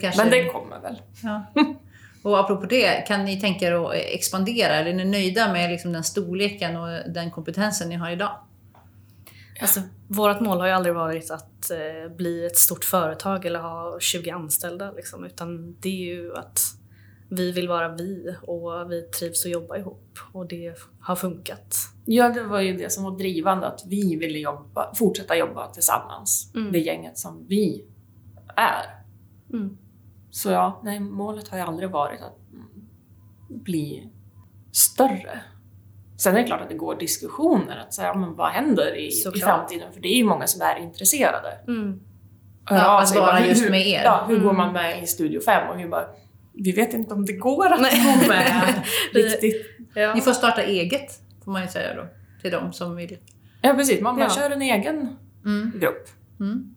[0.00, 0.22] Kanske...
[0.22, 1.02] Men det kommer väl.
[1.22, 1.46] Ja.
[2.22, 4.76] Och apropå det, kan ni tänka er att expandera?
[4.76, 8.38] Eller är ni nöjda med liksom den storleken och den kompetensen ni har idag?
[9.60, 13.96] Alltså, vårt mål har ju aldrig varit att eh, bli ett stort företag eller ha
[14.00, 14.92] 20 anställda.
[14.92, 16.60] Liksom, utan det är ju att
[17.28, 20.18] vi vill vara vi och vi trivs att jobba ihop.
[20.32, 21.76] Och det har funkat.
[22.04, 26.50] Ja, det var ju det som var drivande, att vi ville jobba, fortsätta jobba tillsammans.
[26.54, 26.72] Mm.
[26.72, 27.84] Det gänget som vi
[28.56, 29.04] är.
[29.52, 29.78] Mm.
[30.30, 32.38] Så ja, nej, målet har ju aldrig varit att
[33.48, 34.10] bli
[34.72, 35.40] större.
[36.18, 39.08] Sen är det klart att det går diskussioner, att säga, ja, men vad händer i,
[39.34, 39.92] i framtiden?
[39.92, 41.58] För det är ju många som är intresserade.
[41.68, 42.00] Mm.
[42.70, 44.02] Ja, av att sig, vara bara, just hur, med er.
[44.04, 44.56] Ja, hur går Mm.
[44.56, 45.70] man med i Studio 5?
[45.70, 46.06] Och vi bara,
[46.56, 48.20] vi vet inte om det går att Nej.
[48.22, 48.82] gå med
[49.14, 49.66] riktigt.
[49.94, 50.14] Ja.
[50.14, 52.06] Ni får starta eget, får man ju säga då.
[52.42, 53.18] Till de som vill.
[53.62, 54.00] Ja, precis.
[54.00, 54.30] Man bara Ja.
[54.34, 55.72] kör en egen Mm.
[55.80, 56.08] grupp.
[56.40, 56.74] Mm.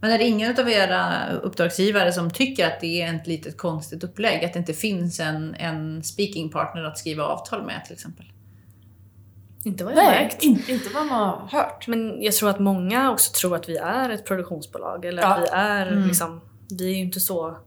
[0.00, 4.04] Men är det ingen av era uppdragsgivare som tycker att det är ett litet konstigt
[4.04, 4.44] upplägg?
[4.44, 8.26] Att det inte finns en, en speaking partner att skriva avtal med till exempel?
[9.64, 10.42] Inte vad jag Nej, märkt.
[10.42, 11.86] inte, inte vad man har hört.
[11.88, 15.04] Men jag tror att många också tror att vi är ett produktionsbolag.
[15.04, 15.34] Eller Ja.
[15.34, 16.06] att vi är Mm.
[16.08, 16.40] liksom,
[16.78, 17.58] vi är ju inte så...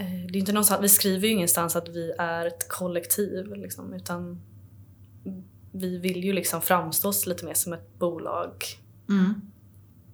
[0.00, 3.56] eh, Det är inte någonstans, vi skriver ju ingenstans att vi är ett kollektiv.
[3.56, 4.40] Liksom, utan
[5.72, 8.52] vi vill ju liksom framstå lite mer som ett bolag.
[9.08, 9.34] Mm.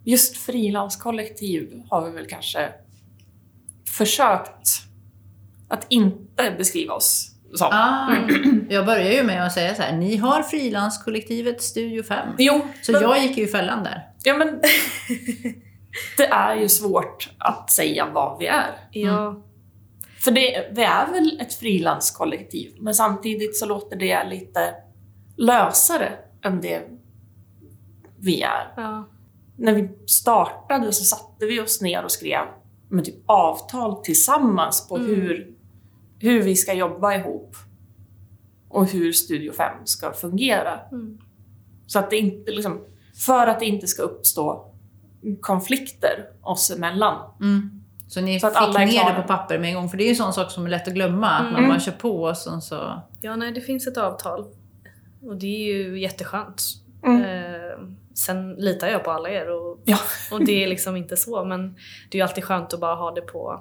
[0.05, 2.73] Just frilanskollektiv har vi väl kanske
[3.89, 4.83] försökt
[5.69, 7.69] att inte beskriva oss som.
[7.73, 8.15] Ah,
[8.69, 12.29] jag börjar ju med att säga så här, ni har frilanskollektivet Studio 5.
[12.39, 14.09] Jo, Så men, jag gick ju i fällan där.
[14.25, 14.49] ja, men
[16.17, 18.89] det är ju svårt att säga vad vi är.
[18.91, 19.43] Ja,
[20.27, 24.75] För det, vi är väl ett frilanskollektiv, men samtidigt så låter det lite
[25.37, 26.13] lösare
[26.43, 26.83] än det
[28.19, 28.73] vi är.
[28.77, 29.09] ja.
[29.57, 32.45] När vi startade så satte vi oss ner och skrev
[32.89, 35.11] med typ avtal tillsammans på Mm.
[35.11, 35.55] hur,
[36.19, 37.57] hur vi ska jobba ihop
[38.69, 40.81] och hur Studio 5 ska fungera.
[40.93, 41.19] Mm.
[41.87, 42.81] Så att det inte liksom,
[43.27, 44.75] för att det inte ska uppstå
[45.41, 47.31] konflikter oss emellan.
[47.41, 47.83] Mm.
[48.09, 49.15] Så ni Så fick ner klara.
[49.17, 50.71] det på papper med en gång, för det är ju en sån sak som är
[50.71, 51.29] lätt att glömma.
[51.31, 51.69] Att man Mm.
[51.69, 53.03] bara kör på och sen så...
[53.21, 54.47] ja, nej det finns ett avtal.
[55.23, 56.63] Och det är ju jätteskönt.
[57.07, 57.23] Mm.
[57.23, 57.79] Eh,
[58.15, 59.99] sen litar jag på alla er och, Ja.
[60.33, 61.75] och det är liksom inte så men
[62.11, 63.61] det är ju alltid skönt att bara ha det på,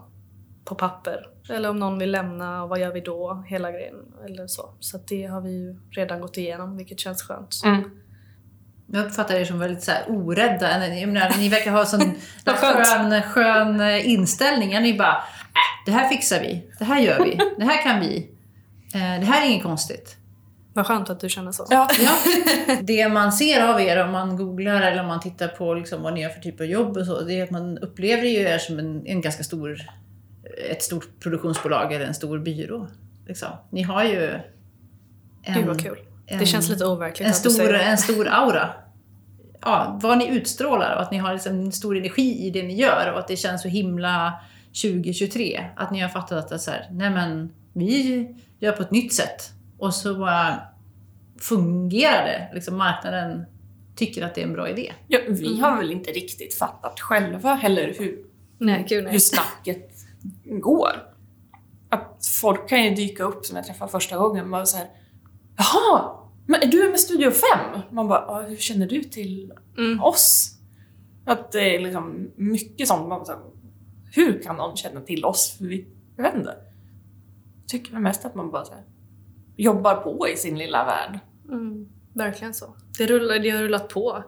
[0.65, 1.27] på papper.
[1.49, 3.43] Eller om någon vill lämna, vad gör vi då?
[3.47, 3.95] Hela grejen.
[4.25, 4.69] Eller så.
[4.79, 7.55] Så att det har vi ju redan gått igenom vilket känns skönt.
[7.65, 7.89] Mm.
[8.91, 10.79] Jag uppfattar er som väldigt så här orädda.
[10.79, 12.01] Menar, ni verkar ha sån
[12.45, 14.81] skön, skön eh, inställning.
[14.81, 16.71] Ni bara, äh, det här fixar vi.
[16.79, 17.39] Det här gör vi.
[17.57, 18.17] Det här kan vi.
[18.93, 20.17] Eh, Det här är inget konstigt.
[20.73, 21.67] Vad skönt att du känner så.
[21.69, 21.87] Ja.
[21.99, 22.11] Ja.
[22.81, 26.13] Det man ser av er om man googlar eller om man tittar på liksom vad
[26.13, 28.57] ni gör för typ av jobb och så, det är att man upplever ju er
[28.57, 29.77] som en, en ganska stor,
[30.71, 32.87] ett stort produktionsbolag eller en stor byrå.
[33.27, 33.49] Liksom.
[33.69, 34.29] Ni har ju
[35.43, 35.97] en, Gud vad kul.
[36.27, 37.79] En, Det känns lite overkligt en, att du stor, säger det.
[37.79, 38.69] en stor aura.
[39.61, 42.75] Ja, vad ni utstrålar och att ni har liksom en stor energi i det ni
[42.75, 44.33] gör och att det känns så himla
[44.83, 45.65] 2023.
[45.75, 48.91] Att ni har fattat att det är så här, nej men vi gör på ett
[48.91, 49.51] nytt sätt.
[49.77, 50.61] Och så bara
[51.39, 52.49] fungerar det.
[52.53, 53.45] Liksom marknaden
[53.95, 54.93] tycker att det är en bra idé.
[55.07, 58.25] Ja, vi har väl inte riktigt fattat själva heller hur,
[58.57, 59.91] Nej, gud hur snacket
[60.43, 60.91] går.
[61.89, 64.87] Att folk kan ju dyka upp som jag träffade första gången och bara så här
[65.57, 66.11] Jaha,
[66.45, 67.81] men är du med Studio 5?
[67.91, 70.03] Man bara, "Ja, hur känner du till Mm.
[70.03, 70.51] oss?
[71.25, 73.07] Att det är liksom mycket sånt.
[73.09, 73.37] Man bara,
[74.13, 75.55] hur kan någon känna till oss?
[75.57, 76.55] För vi, jag vet inte.
[77.61, 78.83] Jag tycker väl mest att man bara så här,
[79.55, 81.19] jobbar på i sin lilla värld.
[81.51, 82.75] Mm, verkligen så.
[82.97, 84.23] Det, rullar, det har rullat på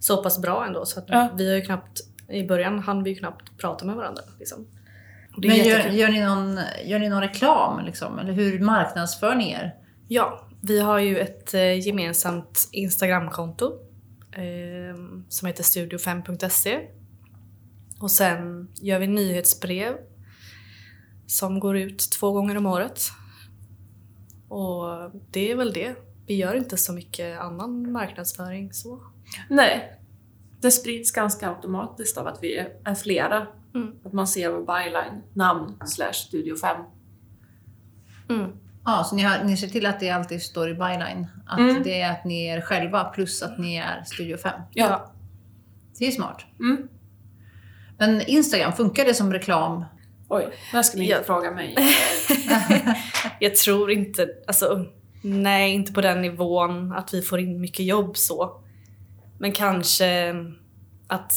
[0.00, 1.28] så pass bra ändå så att Ja.
[1.36, 4.22] vi har ju knappt, i början hann vi ju knappt prata med varandra.
[4.38, 4.66] Liksom.
[5.42, 7.84] Är Men gör, gör, ni någon, gör ni någon reklam?
[7.84, 8.18] Liksom?
[8.18, 9.74] Eller hur marknadsför ni er?
[10.08, 13.78] Ja, vi har ju ett eh, gemensamt Instagramkonto
[14.32, 14.96] eh,
[15.28, 16.80] som heter studio5.se.
[18.00, 19.94] Och sen gör vi nyhetsbrev
[21.26, 23.00] som går ut två gånger om året.
[24.48, 25.94] Och det är väl det.
[26.26, 29.00] Vi gör inte så mycket annan marknadsföring så.
[29.50, 30.00] Nej.
[30.60, 33.46] Det sprids ganska automatiskt av att vi är, är flera.
[33.74, 33.92] Mm.
[34.04, 36.76] Att man ser vår byline, namn, slash Studio 5.
[38.28, 38.50] Mm.
[38.84, 41.26] Ja, så ni, har, ni ser till att det alltid står i byline.
[41.46, 41.82] Att Mm.
[41.82, 44.60] det är att ni är själva plus att ni är Studio 5.
[44.72, 45.12] Ja.
[45.98, 46.44] Det är smart.
[46.60, 46.88] Mm.
[47.98, 49.84] Men Instagram, funkar det som reklam?
[50.28, 51.76] Oj, det här skulle ni inte fråga mig.
[53.40, 54.86] Jag tror inte, alltså
[55.22, 58.60] nej inte på den nivån att vi får in mycket jobb så.
[59.38, 60.34] Men kanske
[61.06, 61.32] att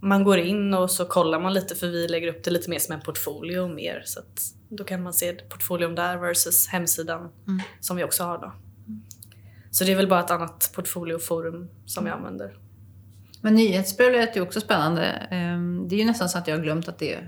[0.00, 2.78] man går in och så kollar man lite för vi lägger upp det lite mer
[2.78, 7.60] som en portfolio mer så att då kan man se portfolion där versus hemsidan Mm.
[7.80, 8.52] som vi också har då.
[9.70, 12.56] Så det är väl bara ett annat portfolioforum som jag använder.
[13.40, 15.04] Men nyhetsbrev lät ju också spännande.
[15.30, 17.18] Ehm, Det är ju nästan så att jag har glömt att det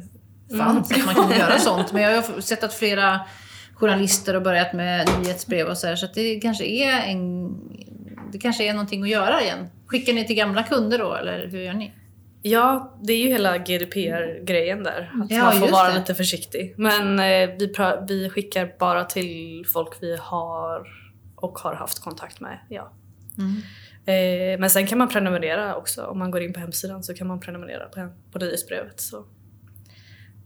[0.58, 1.92] fanns, att man kunde göra sånt.
[1.92, 3.20] Men jag har sett att flera
[3.74, 7.54] journalister har börjat med nyhetsbrev och så här, så det kanske är en...
[8.32, 9.66] Det kanske är någonting att göra igen.
[9.86, 11.92] Skickar ni till gamla kunder då, eller hur gör ni?
[12.42, 15.12] Ja, det är ju hela GDPR-grejen där.
[15.22, 15.98] Att Ja, man får vara det.
[15.98, 16.74] lite försiktig.
[16.76, 17.72] Men eh, vi,
[18.08, 20.88] vi skickar bara till folk vi har
[21.36, 22.58] och har haft kontakt med.
[22.68, 22.92] Ja.
[23.38, 23.56] Mm.
[24.06, 26.04] Eh, men sen kan man prenumerera också.
[26.04, 29.00] Om man går in på hemsidan så kan man prenumerera på, på nyhetsbrevet.
[29.00, 29.24] Så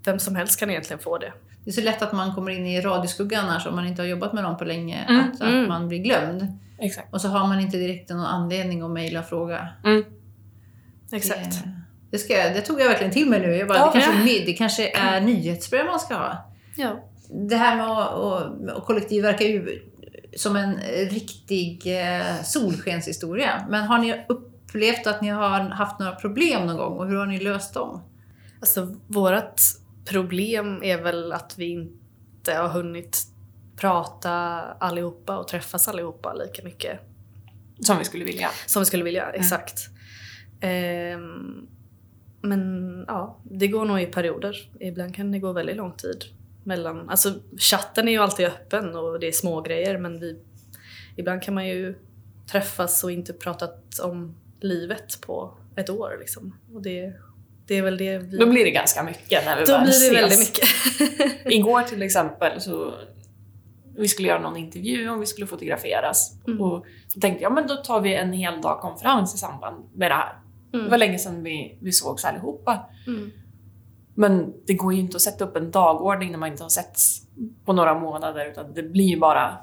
[0.04, 1.32] vem som helst kan egentligen få det.
[1.64, 4.06] Det är så lätt att man kommer in i radioskuggan annars om man inte har
[4.06, 5.04] jobbat med någon på länge.
[5.08, 5.68] Mm, att, att mm.
[5.68, 6.58] man blir glömd.
[6.78, 7.14] Exakt.
[7.14, 9.68] Och så har man inte direkt någon anledning att mejla och fråga.
[9.84, 10.04] Mm.
[11.12, 11.64] Exakt.
[11.64, 11.83] Det,
[12.14, 13.56] Det, ska, det tog jag verkligen till mig nu.
[13.56, 13.90] Jag bara, Ja.
[13.94, 16.50] det, kanske, det kanske är nyhetsbrev man ska ha.
[16.76, 17.08] Ja.
[17.48, 17.86] Det här med
[18.76, 19.82] att, kollektiv verkar ju
[20.36, 20.76] som en
[21.10, 23.66] riktig eh, solskenshistoria.
[23.68, 27.26] Men har ni upplevt att ni har haft några problem någon gång och hur har
[27.26, 28.02] ni löst dem?
[28.60, 29.60] Alltså vårt
[30.04, 33.18] problem är väl att vi inte har hunnit
[33.76, 34.30] prata
[34.78, 37.00] allihopa och träffas allihopa lika mycket
[37.80, 38.48] Som vi skulle vilja.
[38.66, 39.30] som vi skulle vilja.
[39.30, 39.80] Exakt.
[40.60, 41.66] Ehm,
[42.44, 44.56] men ja, det går nog i perioder.
[44.80, 46.24] Ibland kan det gå väldigt lång tid.
[46.64, 50.36] Mellan, alltså chatten är ju alltid öppen och det är små grejer men vi,
[51.16, 51.94] ibland kan man ju
[52.52, 56.56] träffas och inte pratat om livet på ett år liksom.
[56.74, 57.12] Och det,
[57.66, 58.38] det är väl det vi...
[58.38, 60.66] Då blir det ganska mycket när vi då väl blir det väldigt mycket.
[61.52, 62.94] Igår till exempel så
[63.96, 66.32] vi skulle göra någon intervju och vi skulle fotograferas.
[66.46, 66.60] Mm.
[66.60, 70.10] Och då tänkte jag, men då tar vi en hel dag konferens i samband med
[70.10, 70.32] det här.
[70.82, 72.86] Det var länge sedan vi, vi sågs allihopa.
[73.06, 73.30] Mm.
[74.14, 77.22] Men det går ju inte att sätta upp en dagordning när man inte har setts
[77.64, 79.56] på några månader utan det blir ju bara...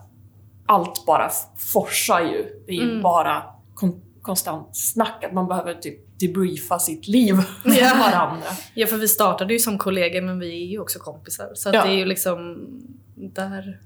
[0.65, 1.29] Allt bara
[1.73, 2.63] forsar ju.
[2.65, 3.01] Det är ju Mm.
[3.01, 3.43] bara
[3.73, 5.23] kon, konstant snack.
[5.23, 7.93] Att man behöver typ debriefa sitt liv med Ja.
[8.11, 8.47] varandra.
[8.73, 11.51] Ja, för vi startade ju som kollegor men vi är ju också kompisar.
[11.53, 11.83] Så Ja.
[11.83, 12.67] det är ju liksom,
[13.15, 13.79] där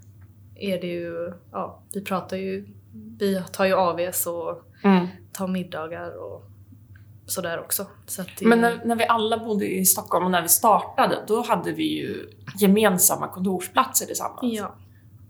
[0.55, 2.67] är det ju, ja, vi pratar ju,
[3.19, 4.61] vi tar ju AVs och
[5.31, 6.43] tar middagar och
[7.25, 7.85] sådär också.
[8.05, 11.41] Så det, Men när, när vi alla bodde i Stockholm och när vi startade, då
[11.41, 14.53] hade vi ju gemensamma kontorsplatser tillsammans.
[14.53, 14.75] Ja.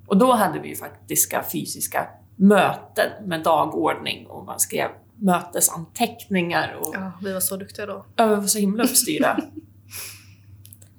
[0.08, 6.96] Och då hade vi ju faktiska fysiska möten med dagordning och man skrev mötesanteckningar och
[6.96, 8.06] ja, vi var så duktiga då.
[8.16, 9.38] Ja, vi var så himla uppstyrda.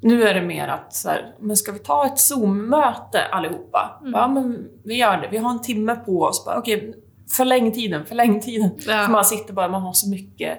[0.01, 3.99] nu är det mer att så här, men ska vi ta ett Zoom-möte allihopa?
[4.01, 4.13] Mm.
[4.13, 5.29] Ja, men vi gör det.
[5.29, 6.45] Vi har en timme på oss.
[6.47, 6.95] Okej,
[7.37, 8.71] förläng tiden, förläng tiden.
[8.77, 9.05] Ja.
[9.05, 10.59] För man sitter bara, man har så mycket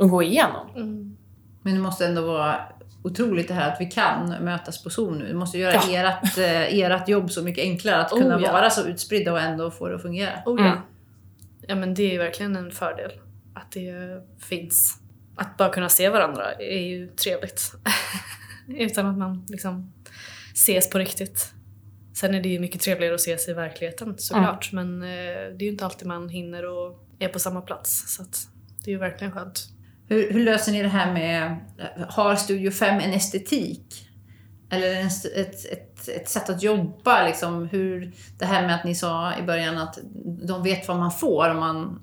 [0.00, 0.70] att gå igenom.
[0.76, 1.16] Mm.
[1.62, 2.60] Men det måste ändå vara
[3.02, 5.28] otroligt det här att vi kan mötas på Zoom nu.
[5.28, 5.98] Det måste göra Ja.
[6.22, 8.52] ert, eh, ert jobb så mycket enklare att Oh, kunna ja.
[8.52, 10.32] vara så utspridda och ändå få det att fungera.
[10.46, 10.66] Oh, ja.
[10.66, 10.78] Mm.
[11.68, 13.10] ja men det är ju verkligen en fördel
[13.54, 14.98] att det finns.
[15.36, 17.72] Att bara kunna se varandra är ju trevligt.
[18.68, 19.92] Utan att man liksom
[20.52, 21.52] ses på riktigt.
[22.14, 24.72] Sen är det ju mycket trevligare att ses i verkligheten såklart.
[24.72, 28.16] Men eh, det är ju inte alltid man hinner och är på samma plats.
[28.16, 28.48] Så att
[28.84, 29.68] det är ju verkligen skönt.
[30.08, 31.56] Hur, hur löser ni det här med,
[32.08, 34.08] har Studio 5 en estetik?
[34.70, 37.26] Eller en, ett, ett, ett sätt att jobba?
[37.26, 39.98] Liksom, hur, det här med att ni sa i början att
[40.46, 41.50] de vet vad man får.
[41.50, 42.02] Om man,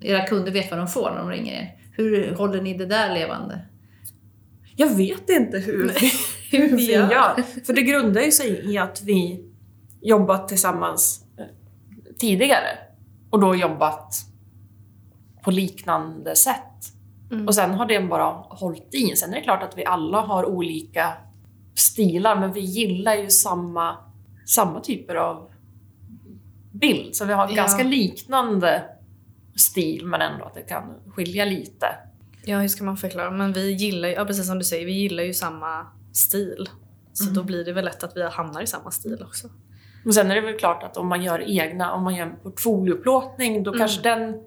[0.00, 1.76] era kunder vet vad de får när de ringer er.
[1.92, 3.60] Hur håller ni det där levande?
[4.76, 5.92] Jag vet inte hur
[6.50, 7.10] hur vi gör.
[7.10, 7.42] gör.
[7.64, 9.44] För det grundar ju sig i att vi
[10.00, 11.44] jobbat tillsammans eh,
[12.18, 12.78] tidigare.
[13.30, 14.14] Och då jobbat
[15.42, 16.92] på liknande sätt.
[17.30, 17.46] Mm.
[17.46, 19.16] Och sen har det bara hållit i.
[19.16, 21.12] Sen är det klart att vi alla har olika
[21.74, 23.96] stilar, men vi gillar ju samma,
[24.46, 25.50] samma typer av
[26.72, 27.14] bild.
[27.16, 27.54] Så vi har Ja.
[27.54, 28.82] ganska liknande
[29.56, 30.82] stil, men ändå att det kan
[31.14, 31.86] skilja lite.
[32.44, 33.30] Ja, hur ska man förklara?
[33.30, 36.68] Men vi gillar ju, ja, precis som du säger, vi gillar ju samma stil.
[37.12, 39.48] Så då blir det väl lätt att vi hamnar i samma stil också.
[40.04, 42.36] Men sen är det väl klart att om man gör egna, om man gör en
[42.42, 43.78] portfolioplåtning, då Mm.
[43.78, 44.40] kanske den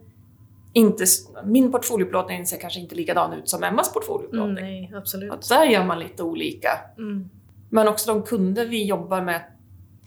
[0.73, 1.03] inte...
[1.43, 4.55] Min portfolioplåtning ser kanske inte likadan ut som Emmas Mm, portfolioplåtning.
[4.65, 5.31] nej, absolut.
[5.31, 6.69] Att där gör man lite olika.
[6.97, 7.29] Mm.
[7.69, 9.41] Men också de kunder vi jobbar med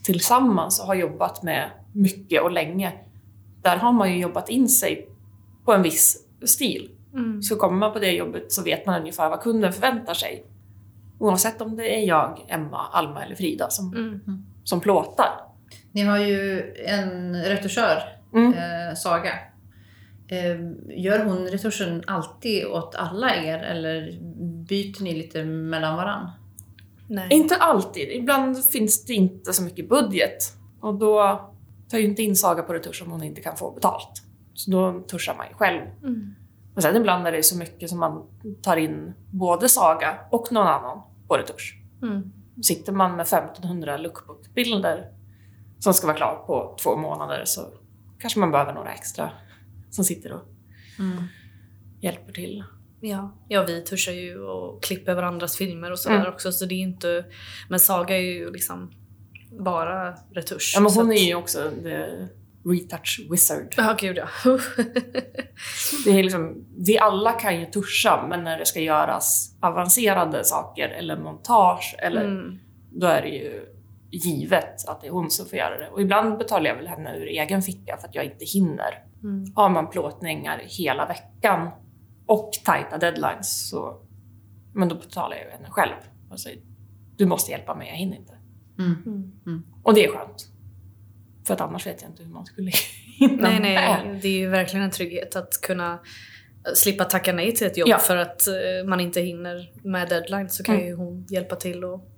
[0.03, 2.93] tillsammans och har jobbat med mycket och länge,
[3.63, 5.09] där har man ju jobbat in sig
[5.65, 6.91] på en viss stil.
[7.15, 7.43] Mm.
[7.43, 10.45] Så kommer man på det jobbet så vet man ungefär vad kunden förväntar sig.
[11.19, 14.21] Oavsett om det är jag, Emma, Alma eller Frida som, Mm.
[14.65, 15.31] som plåtar.
[15.93, 18.03] Ni har ju en retuschör,
[18.35, 18.53] Mm.
[18.55, 19.33] eh, Saga.
[20.33, 24.19] Eh, gör hon retuschen alltid åt alla er eller
[24.69, 26.31] byter ni lite mellan varann?
[27.09, 27.29] Nej.
[27.31, 28.09] Inte alltid.
[28.13, 30.53] Ibland finns det inte så mycket budget.
[30.81, 31.41] Och då
[31.91, 34.23] tar ju inte in Saga på retusch om hon inte kan få betalt.
[34.55, 35.81] Så då tuschar man ju själv.
[35.81, 36.35] Mm.
[36.75, 38.27] Men sen ibland är det så mycket som man
[38.63, 41.79] tar in både Saga och någon annan på retusch.
[42.03, 42.33] Mm.
[42.63, 45.11] Sitter man med 1500 lookbook-bilder
[45.79, 47.61] som ska vara klar på två månader så
[48.19, 49.31] kanske man behöver några extra
[49.93, 50.43] som sitter och
[52.01, 52.65] hjälper till.
[53.01, 53.37] Ja.
[53.49, 56.33] ja, vi tuschar ju och klipper varandras filmer och sådär Mm.
[56.33, 56.53] också.
[56.53, 57.25] Så det är inte...
[57.69, 58.93] Men Saga är ju liksom
[59.61, 60.73] bara retusch.
[60.75, 62.07] Ja, men hon att- är ju också the
[62.65, 63.75] retouch wizard.
[63.77, 64.29] Ja, gud ja.
[66.05, 70.89] Det är liksom, vi alla kan ju tuscha, men när det ska göras avancerade saker
[70.89, 72.59] eller montage, eller, mm.
[72.91, 73.67] då är det ju
[74.11, 75.89] givet att det är hon som får göra det.
[75.89, 79.05] Och ibland betalar jag väl henne ur egen ficka för att jag inte hinner.
[79.23, 79.53] Mm.
[79.55, 81.71] Har man plåtningar hela veckan
[82.27, 84.03] och tajta deadlines så
[84.75, 85.95] men då betalar jag henne själv
[86.31, 86.61] och säger
[87.17, 88.33] du måste hjälpa mig, jag hinner inte.
[88.79, 89.63] Mm.
[89.83, 90.49] Och det är skönt.
[91.47, 92.71] För att annars vet jag inte hur man skulle
[93.19, 95.99] hinna Nej, nej, det är ju verkligen en trygghet att kunna
[96.75, 97.99] slippa tacka nej till ett jobb Ja.
[97.99, 98.55] för att eh,
[98.89, 100.87] man inte hinner med deadline så kan Mm.
[100.87, 102.09] ju hon hjälpa till och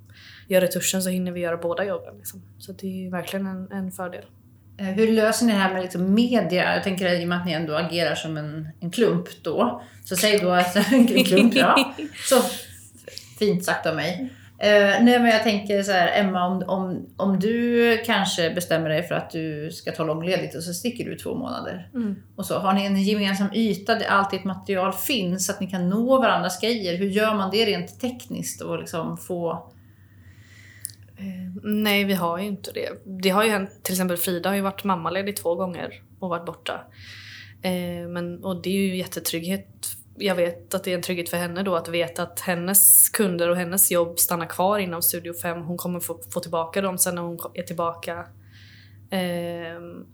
[0.48, 2.16] göra retuschen så hinner vi göra båda jobben.
[2.16, 2.42] Liksom.
[2.58, 4.24] Så det är ju verkligen en, en fördel.
[4.76, 6.74] Eh, Hur löser ni det här med liksom media?
[6.74, 9.82] Jag tänker i och med att ni ändå agerar som en, en klump då.
[10.04, 11.94] Så säg då att en klump, ja.
[12.28, 12.36] Så
[13.38, 14.30] fint sagt av mig.
[14.58, 19.02] Eh, nej men jag tänker så här, Emma, om, om, om du kanske bestämmer dig
[19.02, 21.88] för att du ska ta långledigt och så sticker du två månader.
[21.94, 22.16] Mm.
[22.36, 25.66] Och så har ni en gemensam yta där allt ert material finns så att ni
[25.66, 26.98] kan nå varandras grejer.
[26.98, 29.70] Hur gör man det rent tekniskt och liksom få...
[31.16, 32.88] Eh, nej, vi har ju inte det.
[33.22, 36.46] Det har ju hänt, till exempel Frida har ju varit mammaledig två gånger och varit
[36.46, 36.80] borta.
[37.62, 39.86] Eh, men, och det är ju jättetrygghet.
[40.16, 43.48] Jag vet att det är en trygghet för henne då att veta att hennes kunder
[43.50, 45.62] och hennes jobb stannar kvar inom Studio 5.
[45.62, 48.26] Hon kommer få, få tillbaka dem sen när hon är tillbaka.
[49.10, 50.06] Ehm,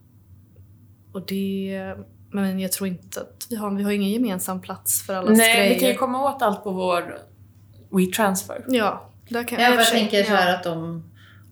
[1.12, 1.94] och det...
[2.32, 5.56] Men jag tror inte att vi har, vi har ingen gemensam plats för allas Nej,
[5.56, 5.74] grejer.
[5.74, 7.18] vi kan ju komma åt allt på vår
[7.90, 8.64] WeTransfer.
[8.68, 10.36] Ja, Jag och bara tänker så ja.
[10.36, 11.04] här att om,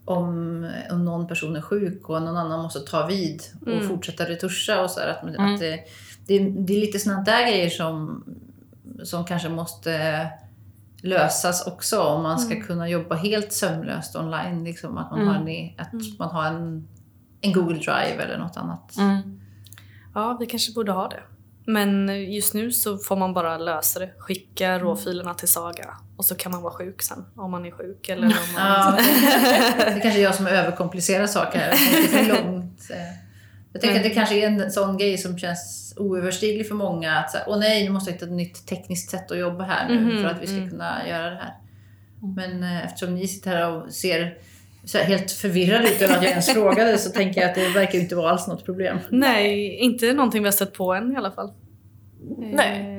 [0.05, 3.87] om, om någon person är sjuk och någon annan måste ta vid och Mm.
[3.87, 5.53] fortsätta retuscha och så här, att, Mm.
[5.53, 5.79] att det,
[6.27, 8.23] det, det är lite sådana där grejer som,
[9.03, 10.27] som kanske måste
[11.01, 12.67] lösas också om man ska Mm.
[12.67, 14.63] kunna jobba helt sömlöst online.
[14.63, 15.33] Liksom, att man Mm.
[15.33, 16.05] har, en, att Mm.
[16.19, 16.87] man har en,
[17.41, 18.97] en Google Drive eller något annat.
[18.97, 19.39] Mm.
[20.15, 21.19] Ja, vi kanske borde ha det.
[21.69, 24.09] Men just nu så får man bara lösa det.
[24.17, 28.09] Skicka råfilerna till Saga och så kan man vara sjuk sen om man är sjuk.
[28.09, 28.63] Eller om man...
[28.67, 28.97] Ja,
[29.77, 31.69] det kanske är jag som överkomplicerar saker här.
[31.69, 32.87] Det är för långt.
[32.91, 32.97] eh.
[33.73, 37.15] Jag tänker att det kanske är en sån grej som känns oöverstiglig för många.
[37.19, 39.63] Att så här, åh nej, nu måste jag hitta ett nytt tekniskt sätt att jobba
[39.63, 40.69] här nu Mhm, för att vi ska mm.
[40.69, 41.53] kunna göra det här.
[42.35, 44.37] Men eh, eftersom ni sitter här och ser
[44.85, 47.69] så här helt förvirrade ut över att jag ens frågade så tänker jag att det
[47.69, 48.97] verkar inte vara alls något problem.
[49.09, 51.53] Nej, inte någonting vi har stött på än i alla fall.
[52.37, 52.95] Nej.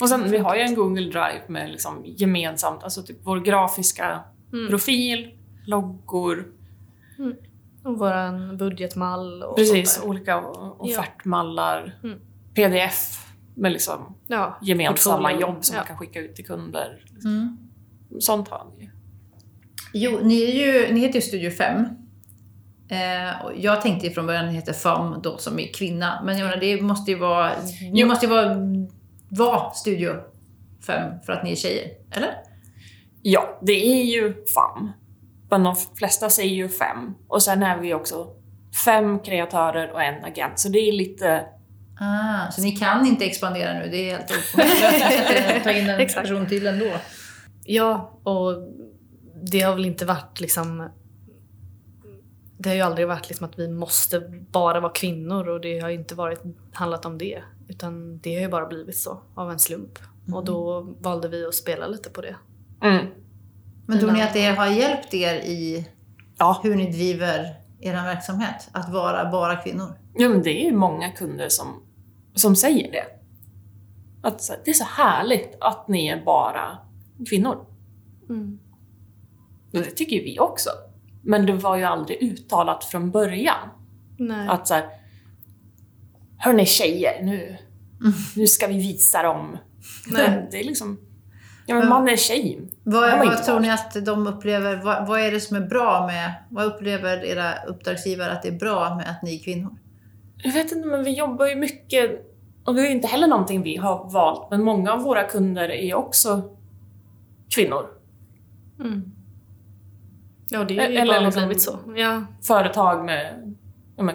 [0.00, 4.20] Och sen vi har ju en Google Drive med liksom gemensamt, alltså typ vår grafiska
[4.52, 4.68] Mm.
[4.68, 5.30] profil,
[5.66, 6.46] loggor,
[7.84, 10.10] Och våran budgetmall och precis, sånt där.
[10.10, 10.38] olika
[10.78, 12.18] offertmallar, Mm.
[12.54, 15.80] pdf med liksom Ja, gemensamma jobb som ja.
[15.80, 17.04] man kan skicka ut till kunder.
[17.24, 17.58] Mm.
[18.20, 18.90] Sånt har vi ju.
[19.92, 21.84] Jo, ni, är ju, ni heter ju Studio 5.
[22.88, 26.22] Eh, och jag tänkte från början att ni heter FAM då som är kvinna.
[26.24, 27.50] Men jag menar, det måste ju vara,
[27.92, 28.06] ni Jo.
[28.06, 28.56] måste ju vara,
[29.28, 30.12] vara Studio
[30.86, 32.34] 5 för att ni är tjejer, eller?
[33.22, 34.92] Ja, det är ju FAM.
[35.50, 37.14] Men de flesta säger ju fem.
[37.28, 38.26] Och sen är vi också
[38.84, 40.58] fem kreatörer och en agent.
[40.58, 41.44] Så det är lite...
[42.00, 43.88] Ah, så ni kan inte expandera nu?
[43.90, 45.64] Det är helt omöjligt.
[45.64, 46.86] Ta in en person till ändå?
[47.64, 48.52] Ja, och
[49.52, 50.88] det har väl inte varit liksom...
[52.58, 55.90] Det har ju aldrig varit liksom att vi måste bara vara kvinnor och det har
[55.90, 56.40] inte varit,
[56.72, 57.42] handlat om det.
[57.68, 59.98] Utan det har ju bara blivit så, av en slump.
[60.32, 62.36] Och då valde vi att spela lite på det.
[62.82, 63.06] Mm.
[63.86, 65.88] Men tror ni att det har hjälpt er i
[66.38, 66.60] Ja.
[66.62, 68.68] hur ni driver er verksamhet?
[68.72, 69.98] Att vara bara kvinnor?
[70.14, 71.82] ja, men det är ju många kunder som,
[72.34, 73.06] som säger det.
[74.22, 76.78] Att det är så härligt att ni är bara
[77.28, 77.66] kvinnor.
[78.28, 78.58] Mm.
[79.72, 80.70] Och det tycker ju vi också.
[81.22, 83.68] Men det var ju aldrig uttalat från början.
[84.18, 84.48] Nej.
[84.48, 84.84] Att så här,
[86.38, 87.56] Hörni tjejer, nu,
[88.36, 89.58] nu ska vi visa dem.
[90.06, 90.46] Nej.
[90.50, 90.98] Det är liksom...
[91.66, 92.60] Ja, men man är tjej.
[92.84, 94.76] Vad, vad tror ni att de upplever?
[94.76, 96.34] Vad, vad är det som är bra med...
[96.50, 99.76] Vad upplever era uppdragsgivare att det är bra med att ni är kvinnor?
[100.36, 102.28] Jag vet inte, men vi jobbar ju mycket...
[102.64, 105.86] Och det är inte heller någonting vi har valt, men många av våra kunder är
[105.86, 106.56] ju också
[107.54, 107.86] kvinnor.
[108.80, 109.12] Mm.
[110.52, 111.78] Ja, det är ju Eller bara liksom- blivit så.
[111.96, 112.24] Ja.
[112.42, 113.54] Företag med
[113.96, 114.14] ja, men,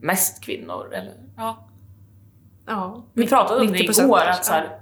[0.00, 0.94] mest kvinnor.
[0.94, 1.68] Eller, ja.
[2.66, 3.04] ja.
[3.12, 4.80] Vi pratade om det 90% igår, att så här,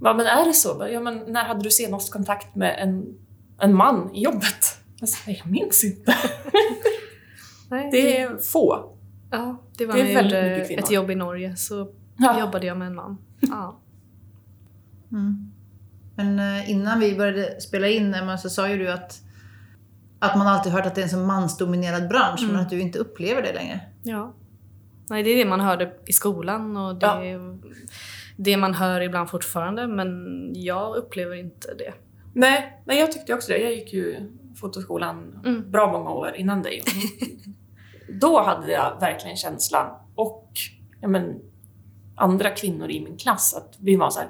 [0.00, 0.86] ja, men är det så?
[0.92, 3.18] Ja, men när hade du senast kontakt med en,
[3.60, 4.78] en man i jobbet?
[5.00, 6.14] Alltså, nej, jag minns inte.
[7.70, 8.90] Nej, Det är få.
[9.30, 12.40] Ja, det var Det är när jag gjorde ett jobb i Norge så Ja.
[12.40, 13.18] jobbade jag med en man.
[13.40, 13.78] Ja.
[15.12, 15.52] Mm.
[16.16, 19.20] Men eh, innan vi började spela in Emma, så sa ju du att,
[20.24, 22.52] att man alltid hört att det är en så mansdominerad bransch, Mm.
[22.54, 23.80] men att du inte upplever det längre.
[24.02, 24.34] ja.
[25.10, 27.24] Nej, det är det man hörde i skolan och det Ja.
[27.24, 27.58] är
[28.36, 30.08] det man hör ibland fortfarande men
[30.54, 31.92] jag upplever inte det.
[32.32, 33.58] Nej, nej, jag tyckte också det.
[33.58, 35.70] Jag gick ju fotoskolan Mm.
[35.70, 36.82] bra många år innan dig.
[38.20, 40.52] Då hade jag verkligen känslan och
[41.00, 41.40] ja, men,
[42.16, 44.28] andra kvinnor i min klass att vi var så här,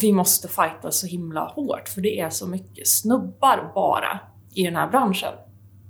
[0.00, 4.20] vi måste fighta så himla hårt för det är så mycket snubbar bara
[4.58, 5.32] i den här branschen.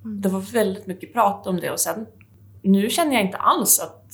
[0.05, 0.21] Mm.
[0.21, 2.07] Det var väldigt mycket prat om det och sen
[2.63, 4.05] nu känner jag inte alls att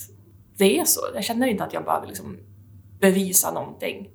[0.57, 0.99] det är så.
[1.13, 2.37] Jag känner inte att jag behöver liksom
[2.99, 4.09] bevisa någonting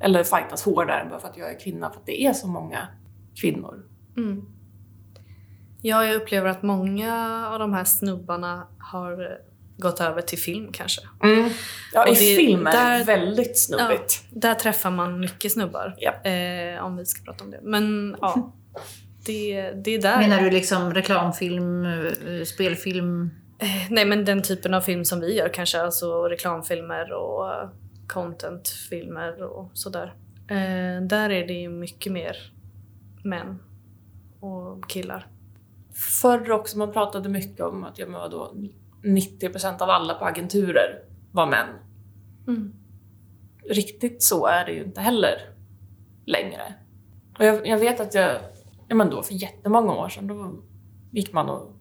[0.00, 2.88] eller fightas hårdare bara för att jag är kvinna för att det är så många
[3.40, 3.84] kvinnor.
[4.16, 4.44] Mm.
[5.82, 9.38] Ja, jag upplever att många av de här snubbarna har
[9.76, 11.02] gått över till film kanske.
[11.92, 14.24] Ja, Och i det- film är där- det väldigt snubbigt.
[14.30, 15.94] Där träffar man mycket snubbar.
[15.98, 16.12] Ja.
[16.30, 17.60] Eh, om vi ska prata om det.
[17.62, 18.52] Men ja,
[19.26, 20.18] det, det är där.
[20.18, 23.30] Menar du liksom reklamfilm, eh, spelfilm?
[23.58, 27.68] Eh, nej men den typen av film som vi gör kanske, alltså reklamfilmer och eh,
[28.08, 30.14] contentfilmer och sådär.
[30.48, 32.36] Eh, där är det ju mycket mer
[33.22, 33.58] män
[34.40, 35.26] och killar.
[36.22, 38.54] Förr också, man pratade mycket om att jag var då
[39.02, 41.02] 90% av alla på agenturer
[41.32, 41.68] var män.
[42.48, 42.72] Mm.
[43.70, 45.34] Riktigt så är det ju inte heller
[46.26, 46.74] längre.
[47.38, 48.36] Och jag, jag vet att jag,
[48.94, 50.54] ja men då för jättemånga år sedan, då
[51.10, 51.72] gick man och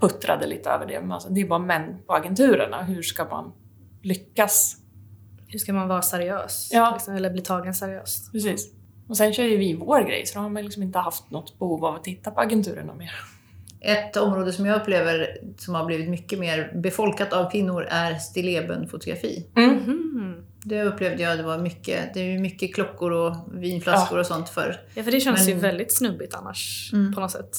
[0.00, 1.00] puttrade lite över det.
[1.00, 2.82] Men alltså, det är bara män på agenturerna.
[2.82, 3.52] Hur ska man
[4.02, 4.76] lyckas?
[5.46, 6.68] Hur ska man vara seriös?
[6.72, 6.90] Ja.
[6.92, 8.32] Liksom, eller bli tagen seriöst?
[8.32, 8.72] Precis.
[9.08, 11.58] Och sen kör ju vi vår grej, så då har man liksom inte haft något
[11.58, 13.12] behov av att titta på agenturerna mer.
[13.80, 19.46] Ett område som jag upplever som har blivit mycket mer befolkat av kvinnor är stilleben-fotografi.
[19.56, 20.44] Mhm.
[20.64, 24.80] Det upplevde jag, det var mycket, det är mycket klockor och vinflaskor och sånt för.
[24.94, 27.12] Ja, för det känns Men- ju väldigt snubbigt annars Mm.
[27.14, 27.56] på något sätt.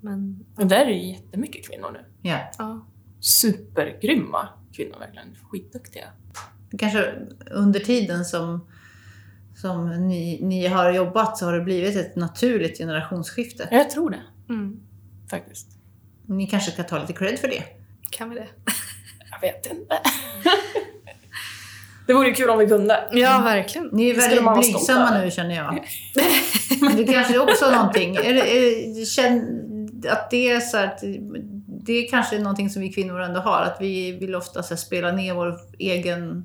[0.00, 2.04] Men Men där är ju jättemycket kvinnor nu.
[2.30, 2.38] Ja.
[2.58, 2.86] ja.
[3.20, 5.36] Supergrymma kvinnor, verkligen.
[5.50, 6.04] Skitduktiga.
[6.78, 7.14] Kanske
[7.50, 8.66] under tiden som,
[9.56, 13.68] som ni, ni har jobbat så har det blivit ett naturligt generationsskifte.
[13.70, 14.80] Ja, jag tror det, Mm.
[15.30, 15.68] faktiskt.
[16.26, 17.62] Ni kanske ska ta lite cred för det.
[18.10, 18.48] Kan vi det?
[19.30, 19.94] Jag vet inte.
[22.06, 23.04] det vore ju kul om vi kunde.
[23.12, 23.88] Ja, verkligen.
[23.92, 25.84] Ni är väldigt blygsamma nu känner jag.
[26.96, 28.16] det kanske är också någonting.
[28.16, 29.58] Är, är, känn,
[30.10, 31.00] att det är så här att
[31.84, 33.62] det är kanske någonting som vi kvinnor ändå har.
[33.62, 36.44] Att vi vill ofta så här, spela ner vår egen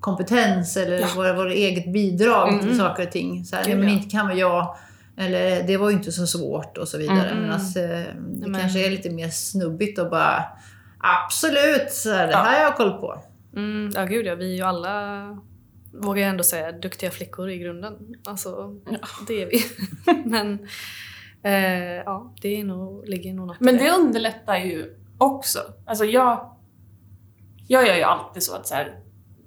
[0.00, 1.06] kompetens eller Ja.
[1.16, 2.78] vår, vår eget bidrag till Mm.
[2.78, 3.44] saker och ting.
[3.44, 3.94] Så här, Gud, men ja.
[3.94, 4.76] inte kan väl jag.
[5.18, 7.28] Eller det var ju inte så svårt och så vidare.
[7.30, 7.42] Mm.
[7.42, 8.06] Men alltså, det
[8.46, 10.44] Men- kanske är lite mer snubbigt och bara
[11.24, 12.38] Absolut, så här, det Ja.
[12.38, 13.22] här har jag koll på.
[13.56, 14.34] Mm, ja, gud ja.
[14.34, 15.38] Vi är ju alla,
[15.92, 18.14] vågar jag ändå säga, duktiga flickor i grunden.
[18.24, 18.76] Alltså,
[19.28, 19.62] det är vi.
[20.24, 20.66] Men
[21.42, 25.58] eh, ja, det är nog, ligger nog något Men det underlättar ju också.
[25.86, 26.56] Alltså jag,
[27.68, 28.98] jag gör ju alltid så att så här,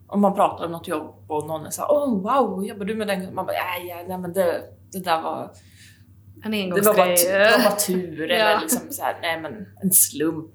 [0.08, 3.08] om man pratar om något jobb och någon är såhär “Åh wow, jobbar du med
[3.08, 5.52] den?” Man bara “Nej, ja, nej men det, det där var,
[6.44, 8.36] En det var bara, det var bara tur” Ja.
[8.36, 10.52] eller liksom så här, “Nej men en slump”.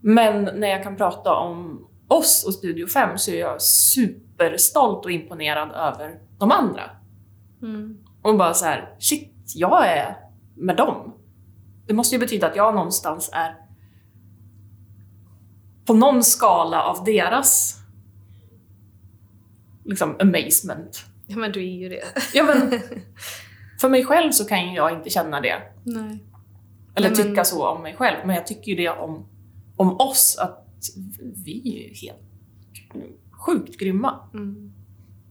[0.00, 5.10] Men när jag kan prata om oss och Studio 5 så är jag superstolt och
[5.10, 6.82] imponerad över de andra.
[7.62, 7.98] Mm.
[8.22, 10.16] Och bara så här, shit, jag är
[10.56, 11.14] med dem.
[11.86, 13.56] Det måste ju betyda att jag någonstans är
[15.84, 17.78] på någon skala av deras
[19.84, 21.04] liksom amazement.
[21.26, 22.02] Ja, men du är ju det.
[22.34, 22.80] Ja, men
[23.80, 25.62] för mig själv så kan ju jag inte känna det.
[25.84, 26.24] Nej.
[26.94, 28.26] Eller Nej, men- tycka så om mig själv.
[28.26, 29.26] Men jag tycker ju det om,
[29.76, 30.61] om oss, att
[31.44, 32.18] vi är ju helt
[33.30, 34.18] sjukt grymma.
[34.34, 34.72] Mm.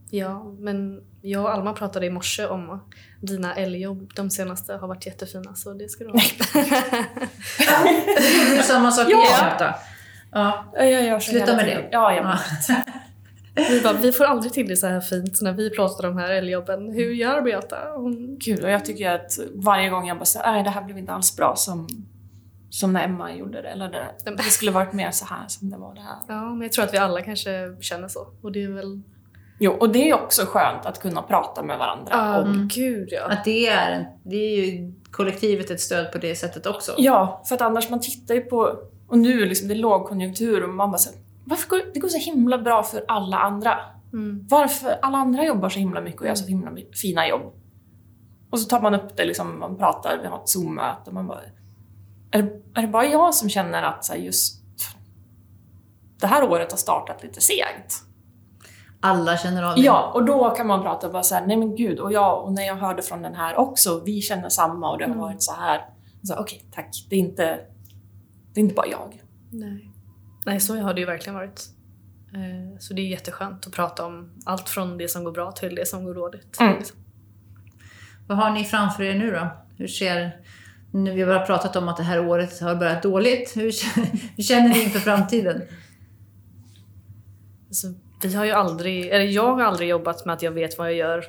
[0.10, 2.80] Ja, men jag och Alma pratade i morse om
[3.22, 4.12] dina älgjobb.
[4.16, 6.20] De senaste har varit jättefina, så det ska du ha.
[8.64, 9.26] Samma sak Ja.
[9.26, 9.45] igen.
[9.45, 9.76] Marta.
[10.32, 10.66] Ja.
[10.86, 11.88] Jag Sluta med det.
[11.91, 12.38] Ja, jag Ja.
[13.56, 16.22] Vi, bara, vi får aldrig till det så här fint när vi pratar om de
[16.22, 16.91] här älgjobben.
[16.91, 17.78] Hur gör Beata?
[17.95, 18.38] Hon...
[18.39, 21.12] Gud, och jag tycker att varje gång jag bara säger nej det här blev inte
[21.12, 21.88] alls bra som,
[22.72, 23.69] som när Emma gjorde det.
[23.69, 26.17] Eller det, det skulle varit mer så här som det var det här.
[26.28, 28.28] Ja, men jag tror att vi alla kanske känner så.
[28.41, 29.01] Och det är väl...
[29.59, 32.11] Jo, och det är också skönt att kunna prata med varandra.
[32.11, 33.32] Ja, om, gud ja.
[33.32, 36.95] Att det är, en, det är ju kollektivet ett stöd på det sättet också.
[36.97, 38.76] ja, för att annars man tittar ju på,
[39.07, 42.17] och nu liksom det är lågkonjunktur och man bara säger varför går det går så
[42.17, 43.78] himla bra för alla andra?
[44.13, 44.47] Mm.
[44.49, 47.53] Varför alla andra jobbar så himla mycket och gör så himla fina jobb?
[48.49, 51.28] Och så tar man upp det, liksom, man pratar, vi har ett Zoom-möte och man
[51.28, 51.39] bara...
[52.32, 54.61] Är det, är det bara jag som känner att så här, just
[56.19, 57.95] det här året har startat lite segt?
[59.03, 59.82] Alla känner av det.
[59.82, 62.53] Ja, och då kan man prata bara så här, nej men gud, och jag, och
[62.53, 65.19] när jag hörde från den här också, vi känner samma och det har Mm.
[65.21, 65.82] varit så här.
[66.23, 67.59] Så, Okej, tack, det är, inte,
[68.53, 69.21] det är inte bara jag.
[69.49, 69.88] Nej.
[70.45, 71.61] Nej, så har det ju verkligen varit.
[72.34, 75.75] Eh, Så det är jätteskönt att prata om allt från det som går bra till
[75.75, 76.59] det som går dåligt.
[76.59, 76.77] Mm.
[76.77, 76.97] liksom.
[78.27, 79.47] Vad har ni framför er nu då?
[79.77, 80.32] Hur ser...
[80.92, 83.58] Nu vi har bara pratat om att det här året har börjat dåligt.
[83.58, 85.62] Hur, känner- hur känner ni inför framtiden?
[87.68, 87.88] Alltså,
[88.24, 90.96] vi har ju aldrig, eller jag har aldrig jobbat med att jag vet vad jag
[90.98, 91.26] gör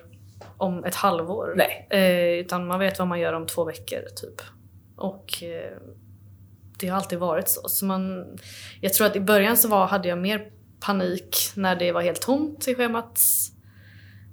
[0.57, 1.55] om ett halvår.
[1.57, 1.87] Nej.
[1.91, 4.41] Eh, utan man vet vad man gör om två veckor typ.
[4.97, 5.79] Och eh,
[6.81, 7.69] det har alltid varit så.
[7.69, 8.27] så man,
[8.81, 10.51] jag tror att i början så var, hade jag mer
[10.81, 13.21] panik när det var helt tomt i schemat.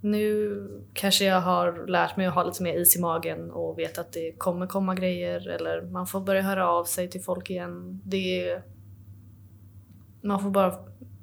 [0.02, 3.98] Nu kanske jag har lärt mig att ha lite mer is i magen och vet
[3.98, 8.02] att det kommer komma grejer eller man får börja höra av sig till folk igen.
[8.04, 8.62] Det,
[10.22, 10.76] man får bara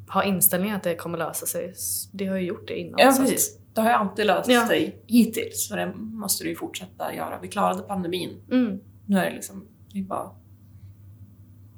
[0.09, 1.74] ha inställningen att det kommer lösa sig.
[2.12, 2.95] Det har ju gjort det innan.
[2.99, 3.59] Ja, precis.
[3.74, 4.66] Det har ju alltid löst Ja.
[4.66, 7.39] sig hittills, så det måste du ju fortsätta göra.
[7.43, 8.31] Vi klarade pandemin.
[8.51, 10.31] Mm, Nu är det liksom, det är bara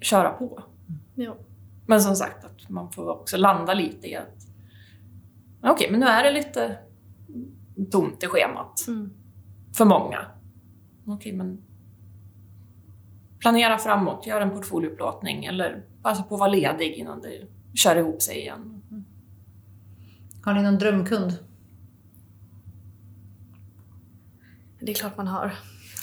[0.01, 0.62] köra på.
[1.14, 1.36] ja.
[1.86, 4.46] Men som sagt, att man får också landa lite i att
[5.62, 6.76] okej, men nu är det lite
[7.87, 9.11] tomt i schemat Mm.
[9.76, 10.18] för många.
[11.07, 11.62] Okej, men
[13.39, 18.22] planera framåt, gör en portfolioupplåtning eller passa på att vara ledig innan det kör ihop
[18.22, 18.83] sig igen.
[20.45, 21.33] Har ni någon drömkund?
[24.81, 25.53] Det är klart man har.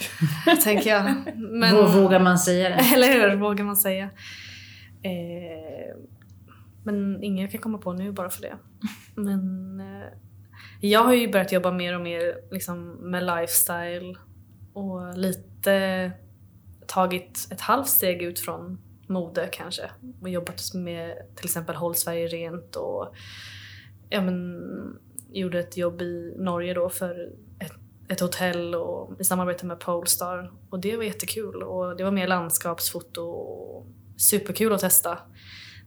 [0.63, 1.03] tänker jag.
[1.37, 1.75] Men...
[1.75, 2.75] Vå- Vågar man säga det?
[2.95, 4.03] Eller hur, vågar man säga.
[5.01, 5.95] Eh,
[6.83, 8.55] men ingen jag kan komma på nu bara för det.
[9.15, 10.07] Men eh,
[10.89, 14.17] jag har ju börjat jobba mer och mer liksom, med lifestyle
[14.73, 16.11] och lite
[16.87, 18.77] tagit ett halvt steg ut från
[19.07, 19.91] mode kanske.
[20.21, 23.15] Och jobbat med till exempel Håll Sverige Rent och
[24.09, 24.61] ja, men,
[25.29, 27.73] gjorde ett jobb i Norge då för ett,
[28.07, 30.51] ett hotell och i samarbete med Polestar.
[30.69, 35.19] Och det var jättekul och det var mer landskapsfoto och superkul att testa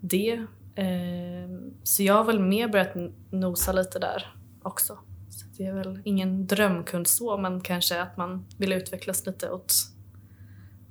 [0.00, 0.46] det.
[0.74, 2.94] Ehm, så jag har väl mer börjat
[3.30, 4.37] nosa lite där
[4.68, 4.98] också.
[5.30, 9.74] Så det är väl ingen drömkund så men kanske att man vill utvecklas lite åt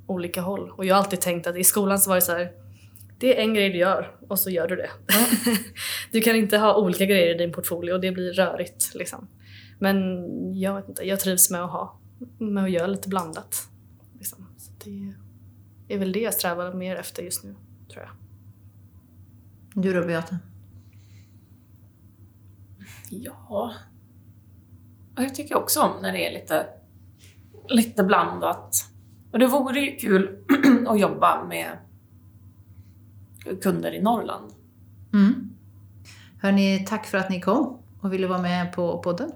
[0.07, 0.71] olika håll.
[0.71, 2.51] Och jag har alltid tänkt att i skolan så var det så här
[3.19, 4.89] det är en grej du gör och så gör du det.
[6.11, 8.95] du kan inte ha olika grejer i din portfolio och det blir rörigt.
[8.95, 9.27] Liksom.
[9.79, 10.17] Men
[10.59, 11.99] jag vet inte, jag trivs med att ha
[12.37, 13.69] med att göra lite blandat.
[14.17, 14.47] Liksom.
[14.57, 15.13] Så det
[15.93, 17.55] är väl det jag strävar mer efter just nu,
[17.91, 18.11] tror jag.
[19.83, 20.37] Du då Beata?
[23.09, 23.73] Ja.
[25.15, 26.65] Och jag tycker också om när det är lite,
[27.69, 28.75] lite blandat.
[29.31, 30.37] Och det vore ju kul
[30.87, 31.77] att jobba med
[33.61, 34.51] kunder i Norrland.
[35.13, 35.49] Mm.
[36.41, 39.31] Hörni, tack för att ni kom och ville vara med på podden.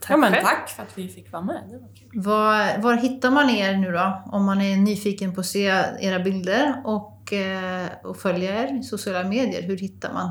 [0.00, 0.44] Tack ja, men själv.
[0.44, 1.62] tack för att vi fick vara med.
[1.70, 2.22] Det var kul.
[2.22, 4.22] Var, var hittar man er nu då?
[4.26, 5.64] Om man är nyfiken på att se
[6.00, 10.30] era bilder och, eh, och följa er i sociala medier, hur hittar man?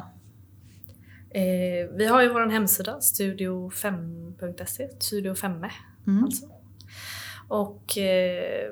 [1.34, 5.66] Eh, vi har ju vår hemsida, studio5.se, studio 5
[6.08, 6.24] Mm.
[6.24, 6.46] alltså.
[7.48, 8.72] Och eh,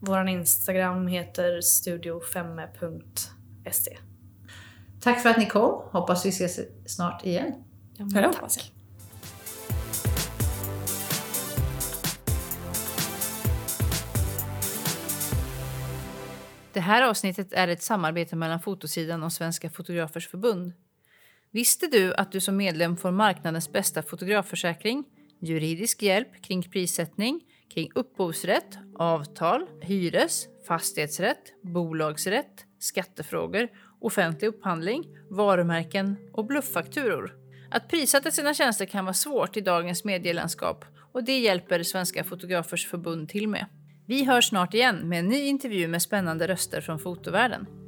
[0.00, 3.98] vår Instagram heter studio5.se.
[5.00, 5.82] Tack för att ni kom.
[5.92, 7.54] Hoppas vi ses snart igen.
[7.96, 8.66] Ja, hoppas jag.
[16.72, 20.72] Det här avsnittet är ett samarbete mellan Fotosidan och Svenska Fotografers Förbund.
[21.54, 25.04] Visste du att du som medlem får marknadens bästa fotografförsäkring,
[25.40, 27.40] juridisk hjälp kring prissättning,
[27.74, 33.68] kring upphovsrätt, avtal, hyres, fastighetsrätt, bolagsrätt, skattefrågor,
[34.00, 37.36] offentlig upphandling, varumärken och blufffakturor?
[37.70, 42.86] Att prissätta sina tjänster kan vara svårt i dagens medielandskap och det hjälper Svenska Fotografers
[42.86, 43.66] Förbund till med.
[44.06, 47.81] Vi hörs snart igen med en ny intervju med spännande röster från fotovärlden.